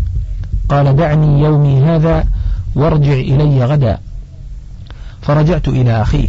قال 0.69 0.97
دعني 0.97 1.41
يومي 1.43 1.81
هذا 1.81 2.25
وارجع 2.75 3.13
إلي 3.13 3.65
غدا. 3.65 3.99
فرجعت 5.23 5.69
إلى 5.69 6.03
أخيه 6.03 6.29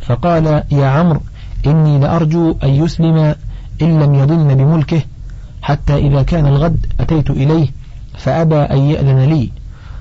فقال 0.00 0.62
يا 0.70 0.86
عمرو 0.86 1.20
إني 1.66 1.98
لأرجو 1.98 2.56
أن 2.62 2.68
يسلم 2.68 3.34
إن 3.82 4.02
لم 4.02 4.14
يضن 4.14 4.54
بملكه 4.54 5.02
حتى 5.62 5.96
إذا 5.96 6.22
كان 6.22 6.46
الغد 6.46 6.86
أتيت 7.00 7.30
إليه 7.30 7.68
فأبى 8.18 8.56
أن 8.56 8.78
يأذن 8.78 9.18
لي. 9.18 9.50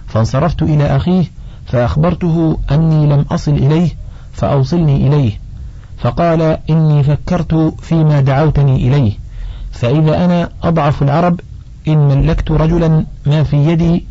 فانصرفت 0.07 0.61
إلى 0.63 0.83
أخيه 0.95 1.25
فأخبرته 1.65 2.57
أني 2.71 3.05
لم 3.05 3.25
أصل 3.31 3.51
إليه 3.51 3.89
فأوصلني 4.33 5.07
إليه. 5.07 5.31
فقال 5.97 6.57
إني 6.69 7.03
فكرت 7.03 7.73
فيما 7.81 8.21
دعوتني 8.21 8.87
إليه. 8.87 9.11
فإذا 9.71 10.25
أنا 10.25 10.49
أضعف 10.63 11.03
العرب 11.03 11.39
إن 11.87 12.07
ملكت 12.07 12.51
رجلا 12.51 13.05
ما 13.25 13.43
في 13.43 13.57
يدي 13.57 14.05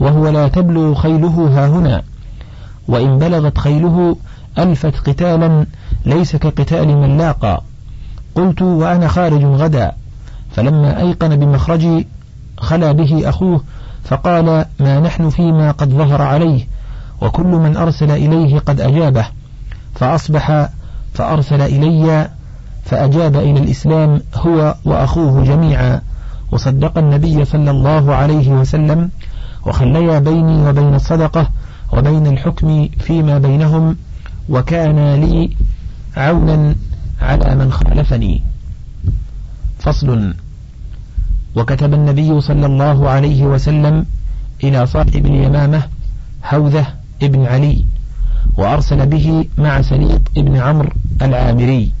وهو 0.00 0.28
لا 0.28 0.48
تبلغ 0.48 0.94
خيله 0.94 1.48
ها 1.54 1.68
هنا. 1.68 2.02
وإن 2.88 3.18
بلغت 3.18 3.58
خيله 3.58 4.16
ألفت 4.58 5.08
قتالا 5.08 5.66
ليس 6.06 6.36
كقتال 6.36 6.96
من 6.96 7.18
لاقى. 7.18 7.62
قلت 8.34 8.62
وأنا 8.62 9.08
خارج 9.08 9.44
غدا. 9.44 9.92
فلما 10.50 11.00
أيقن 11.00 11.36
بمخرجي 11.36 12.06
خلا 12.58 12.92
به 12.92 13.28
أخوه 13.28 13.60
فقال 14.04 14.64
ما 14.80 15.00
نحن 15.00 15.30
فيما 15.30 15.70
قد 15.70 15.90
ظهر 15.90 16.22
عليه 16.22 16.66
وكل 17.20 17.46
من 17.46 17.76
أرسل 17.76 18.10
إليه 18.10 18.58
قد 18.58 18.80
أجابه. 18.80 19.26
فأصبح 19.94 20.68
فأرسل 21.14 21.60
إلي 21.60 22.30
فأجاب 22.84 23.36
إلى 23.36 23.60
الإسلام 23.60 24.20
هو 24.34 24.74
وأخوه 24.84 25.44
جميعا. 25.44 26.00
وصدق 26.52 26.98
النبي 26.98 27.44
صلى 27.44 27.70
الله 27.70 28.14
عليه 28.14 28.50
وسلم 28.50 29.10
وخليا 29.66 30.18
بيني 30.18 30.68
وبين 30.68 30.94
الصدقة 30.94 31.50
وبين 31.92 32.26
الحكم 32.26 32.88
فيما 32.98 33.38
بينهم 33.38 33.96
وكان 34.48 35.14
لي 35.14 35.56
عونا 36.16 36.74
على 37.20 37.54
من 37.54 37.72
خالفني. 37.72 38.42
فصل. 39.78 40.34
وكتب 41.56 41.94
النبي 41.94 42.40
صلى 42.40 42.66
الله 42.66 43.08
عليه 43.08 43.44
وسلم 43.44 44.06
إلى 44.64 44.86
صاحب 44.86 45.26
اليمامة 45.26 45.82
حوذة 46.42 46.86
ابن 47.22 47.46
علي 47.46 47.84
وأرسل 48.56 49.06
به 49.06 49.44
مع 49.58 49.82
سليط 49.82 50.20
ابن 50.36 50.56
عمرو 50.56 50.90
العامري. 51.22 51.92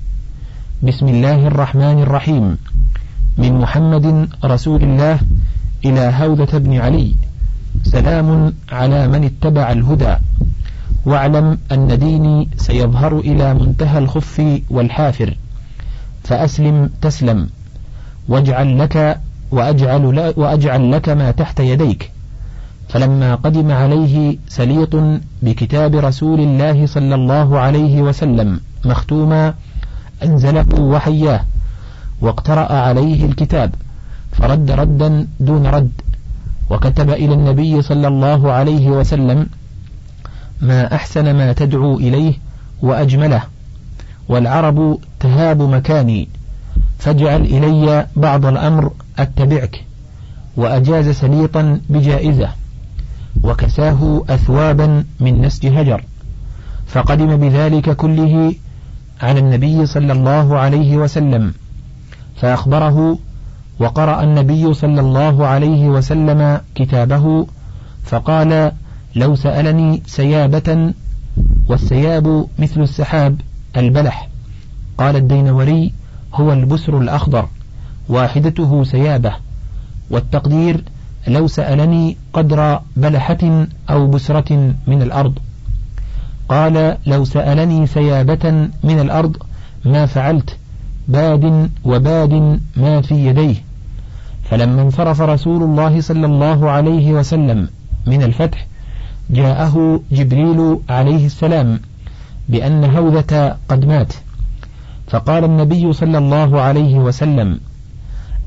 بسم 0.82 1.08
الله 1.08 1.46
الرحمن 1.46 2.02
الرحيم. 2.02 2.56
من 3.38 3.52
محمد 3.58 4.28
رسول 4.44 4.82
الله 4.82 5.18
إلى 5.84 6.12
هوذة 6.20 6.58
بن 6.58 6.76
علي. 6.76 7.14
سلام 7.82 8.52
على 8.72 9.08
من 9.08 9.24
اتبع 9.24 9.72
الهدى. 9.72 10.14
واعلم 11.06 11.58
أن 11.72 11.98
ديني 11.98 12.48
سيظهر 12.56 13.18
إلى 13.18 13.54
منتهى 13.54 13.98
الخف 13.98 14.60
والحافر. 14.70 15.36
فأسلم 16.24 16.90
تسلم. 17.00 17.48
واجعل 18.28 18.78
لك 18.78 19.20
وأجعل, 19.50 20.32
وأجعل 20.36 20.92
لك 20.92 21.08
ما 21.08 21.30
تحت 21.30 21.60
يديك. 21.60 22.10
فلما 22.88 23.34
قدم 23.34 23.70
عليه 23.70 24.36
سليط 24.48 24.96
بكتاب 25.42 25.94
رسول 25.94 26.40
الله 26.40 26.86
صلى 26.86 27.14
الله 27.14 27.58
عليه 27.58 28.02
وسلم 28.02 28.60
مختوما 28.84 29.54
أنزله 30.24 30.80
وحياه 30.80 31.40
واقترأ 32.20 32.72
عليه 32.72 33.26
الكتاب 33.26 33.74
فرد 34.32 34.70
ردا 34.70 35.26
دون 35.40 35.66
رد 35.66 35.92
وكتب 36.70 37.10
إلى 37.10 37.34
النبي 37.34 37.82
صلى 37.82 38.08
الله 38.08 38.52
عليه 38.52 38.88
وسلم 38.88 39.46
ما 40.62 40.94
أحسن 40.94 41.36
ما 41.36 41.52
تدعو 41.52 41.98
إليه 41.98 42.34
وأجمله. 42.82 43.42
والعرب 44.28 44.98
تهاب 45.20 45.62
مكاني 45.62 46.28
فاجعل 46.98 47.40
إلي 47.40 48.06
بعض 48.16 48.46
الأمر 48.46 48.90
أتبعك 49.18 49.84
وأجاز 50.56 51.08
سليطا 51.08 51.80
بجائزة 51.90 52.48
وكساه 53.42 54.24
أثوابا 54.28 55.04
من 55.20 55.42
نسج 55.42 55.66
هجر. 55.66 56.04
فقدم 56.86 57.36
بذلك 57.36 57.96
كله 57.96 58.54
على 59.22 59.40
النبي 59.40 59.86
صلى 59.86 60.12
الله 60.12 60.58
عليه 60.58 60.96
وسلم 60.96 61.54
فأخبره 62.36 63.18
وقرأ 63.78 64.22
النبي 64.22 64.74
صلى 64.74 65.00
الله 65.00 65.46
عليه 65.46 65.88
وسلم 65.88 66.60
كتابه 66.74 67.46
فقال 68.04 68.72
لو 69.14 69.34
سألني 69.34 70.02
سيابة 70.06 70.92
والسياب 71.68 72.46
مثل 72.58 72.80
السحاب 72.80 73.40
البلح. 73.76 74.28
قال 74.98 75.16
الدينوري 75.16 75.92
هو 76.34 76.52
البسر 76.52 76.98
الأخضر 76.98 77.48
واحدته 78.08 78.84
سيابة. 78.84 79.32
والتقدير 80.10 80.84
لو 81.28 81.46
سألني 81.46 82.16
قدر 82.32 82.80
بلحة 82.96 83.66
أو 83.90 84.06
بسرة 84.06 84.74
من 84.86 85.02
الأرض. 85.02 85.38
قال 86.48 86.96
لو 87.06 87.24
سألني 87.24 87.86
سيابة 87.86 88.68
من 88.84 89.00
الأرض 89.00 89.36
ما 89.84 90.06
فعلت 90.06 90.56
باد 91.08 91.70
وباد 91.84 92.60
ما 92.76 93.00
في 93.00 93.26
يديه. 93.26 93.56
فلما 94.50 94.82
انصرف 94.82 95.20
رسول 95.20 95.62
الله 95.62 96.00
صلى 96.00 96.26
الله 96.26 96.70
عليه 96.70 97.12
وسلم 97.12 97.68
من 98.06 98.22
الفتح 98.22 98.66
جاءه 99.30 100.00
جبريل 100.12 100.78
عليه 100.88 101.26
السلام 101.26 101.80
بأن 102.48 102.84
هوذة 102.84 103.56
قد 103.68 103.84
مات. 103.84 104.12
فقال 105.06 105.44
النبي 105.44 105.92
صلى 105.92 106.18
الله 106.18 106.60
عليه 106.60 106.98
وسلم 106.98 107.60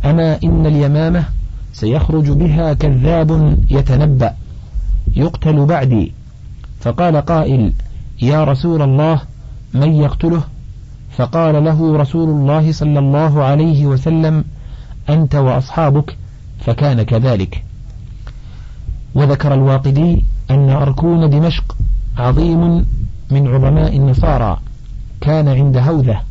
أما 0.05 0.39
إن 0.43 0.65
اليمامة 0.65 1.25
سيخرج 1.73 2.31
بها 2.31 2.73
كذاب 2.73 3.57
يتنبأ 3.69 4.33
يقتل 5.15 5.65
بعدي. 5.65 6.13
فقال 6.79 7.17
قائل 7.17 7.73
يا 8.21 8.43
رسول 8.43 8.81
الله 8.81 9.21
من 9.73 9.93
يقتله؟ 9.93 10.43
فقال 11.17 11.63
له 11.63 11.97
رسول 11.97 12.29
الله 12.29 12.71
صلى 12.71 12.99
الله 12.99 13.43
عليه 13.43 13.85
وسلم 13.85 14.43
أنت 15.09 15.35
وأصحابك 15.35 16.17
فكان 16.59 17.03
كذلك. 17.03 17.63
وذكر 19.15 19.53
الواقدي 19.53 20.25
أن 20.51 20.69
أركون 20.69 21.29
دمشق 21.29 21.75
عظيم 22.17 22.85
من 23.31 23.47
عظماء 23.47 23.95
النصارى. 23.97 24.59
كان 25.21 25.47
عند 25.47 25.77
هوذة 25.77 26.21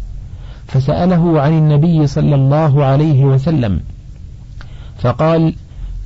فسأله 0.66 1.40
عن 1.40 1.52
النبي 1.52 2.06
صلى 2.06 2.34
الله 2.34 2.84
عليه 2.84 3.24
وسلم. 3.24 3.80
فقال 4.98 5.54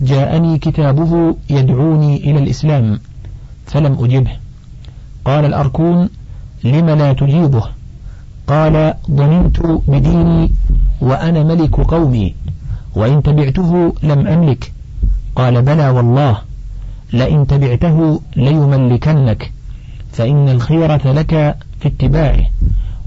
جاءني 0.01 0.59
كتابه 0.59 1.37
يدعوني 1.51 2.17
إلى 2.17 2.39
الإسلام 2.39 3.01
فلم 3.67 4.05
أجبه. 4.05 4.33
قال 5.25 5.45
الأركون 5.45 6.09
لم 6.65 6.91
لا 6.91 7.13
تجيبه؟ 7.13 7.63
قال 8.47 8.95
ضننت 9.11 9.61
بديني 9.89 10.53
وأنا 11.01 11.43
ملك 11.43 11.75
قومي 11.81 12.35
وإن 12.95 13.23
تبعته 13.23 13.95
لم 14.03 14.27
أملك. 14.27 14.73
قال 15.37 15.63
بلى 15.63 15.89
والله. 15.89 16.48
لئن 17.13 17.47
تبعته 17.47 18.21
ليملكنك 18.37 19.53
فإن 20.13 20.49
الخيرة 20.49 21.13
لك 21.13 21.57
في 21.81 21.89
اتباعه 21.89 22.47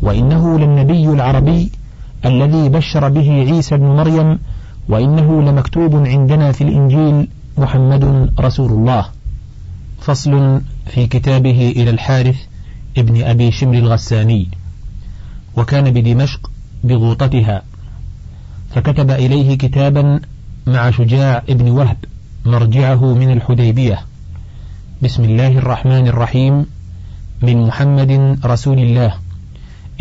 وإنه 0.02 0.60
للنبي 0.60 1.10
العربي 1.10 1.72
الذي 2.26 2.70
بشر 2.70 3.10
به 3.10 3.32
عيسى 3.32 3.78
بن 3.78 3.86
مريم 3.86 4.40
وإنه 4.90 5.42
لمكتوب 5.42 5.96
عندنا 5.96 6.52
في 6.52 6.64
الإنجيل 6.64 7.28
محمد 7.58 8.34
رسول 8.40 8.72
الله. 8.72 9.06
فصل 10.00 10.62
في 10.86 11.08
كتابه 11.08 11.74
إلى 11.76 11.90
الحارث 11.90 12.36
ابن 12.98 13.24
أبي 13.24 13.52
شمر 13.52 13.74
الغساني 13.78 14.48
وكان 15.58 15.94
بدمشق 15.94 16.52
بغوطتها 16.84 17.62
فكتب 18.76 19.12
إليه 19.12 19.58
كتابا 19.58 20.22
مع 20.68 20.92
شجاع 20.92 21.44
ابن 21.50 21.70
وهب. 21.70 21.98
مرجعه 22.46 23.14
من 23.14 23.32
الحديبية. 23.32 24.00
بسم 25.04 25.24
الله 25.24 25.58
الرحمن 25.58 26.08
الرحيم. 26.08 26.66
من 27.42 27.68
محمد 27.68 28.40
رسول 28.46 28.80
الله 28.80 29.14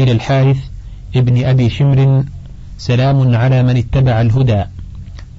إلى 0.00 0.12
الحارث 0.12 0.56
ابن 1.16 1.44
أبي 1.44 1.70
شمر. 1.70 2.24
سلام 2.78 3.36
على 3.36 3.62
من 3.62 3.76
اتبع 3.76 4.20
الهدى 4.20 4.64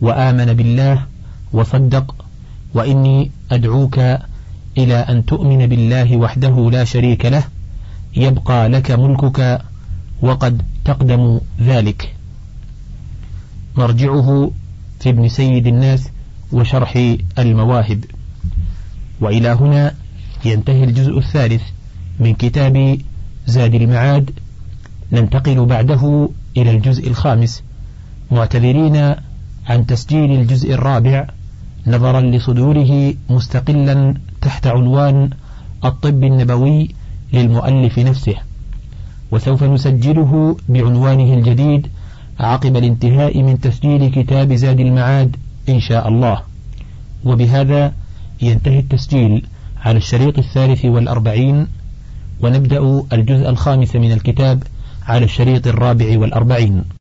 وآمن 0.01 0.53
بالله 0.53 1.05
وصدق. 1.53 2.15
وإني 2.73 3.31
أدعوك 3.51 3.97
إلى 4.77 4.95
أن 4.95 5.25
تؤمن 5.25 5.67
بالله 5.67 6.17
وحده 6.17 6.69
لا 6.71 6.83
شريك 6.83 7.25
له. 7.25 7.43
يبقى 8.15 8.69
لك 8.69 8.91
ملكك 8.91 9.61
وقد 10.21 10.61
تقدم 10.85 11.39
ذلك. 11.61 12.15
مرجعه 13.77 14.51
في 14.99 15.09
ابن 15.09 15.29
سيد 15.29 15.67
الناس 15.67 16.09
وشرح 16.51 17.15
المواهب. 17.39 18.05
وإلى 19.21 19.49
هنا 19.49 19.93
ينتهي 20.45 20.83
الجزء 20.83 21.17
الثالث 21.17 21.61
من 22.19 22.33
كتاب 22.33 22.97
زاد 23.47 23.75
المعاد. 23.75 24.31
ننتقل 25.11 25.65
بعده 25.65 26.29
إلى 26.57 26.71
الجزء 26.71 27.07
الخامس. 27.07 27.63
معتذرين 28.31 29.15
عن 29.67 29.85
تسجيل 29.85 30.31
الجزء 30.31 30.73
الرابع 30.73 31.27
نظرا 31.87 32.21
لصدوره 32.21 33.13
مستقلا 33.29 34.13
تحت 34.41 34.67
عنوان 34.67 35.29
الطب 35.85 36.23
النبوي 36.23 36.89
للمؤلف 37.33 37.99
نفسه. 37.99 38.35
وسوف 39.31 39.63
نسجله 39.63 40.57
بعنوانه 40.69 41.33
الجديد 41.33 41.87
عقب 42.39 42.77
الانتهاء 42.77 43.43
من 43.43 43.59
تسجيل 43.59 44.11
كتاب 44.11 44.53
زاد 44.53 44.79
المعاد. 44.79 45.35
إن 45.69 45.79
شاء 45.79 46.07
الله. 46.07 46.41
وبهذا 47.23 47.93
ينتهي 48.41 48.79
التسجيل 48.79 49.45
على 49.85 49.97
الشريط 49.97 50.37
الثالث 50.37 50.85
والأربعين 50.85 51.67
ونبدأ 52.41 53.03
الجزء 53.13 53.49
الخامس 53.49 53.95
من 53.95 54.11
الكتاب 54.11 54.63
على 55.07 55.25
الشريط 55.25 55.67
الرابع 55.67 56.19
والأربعين. 56.19 56.83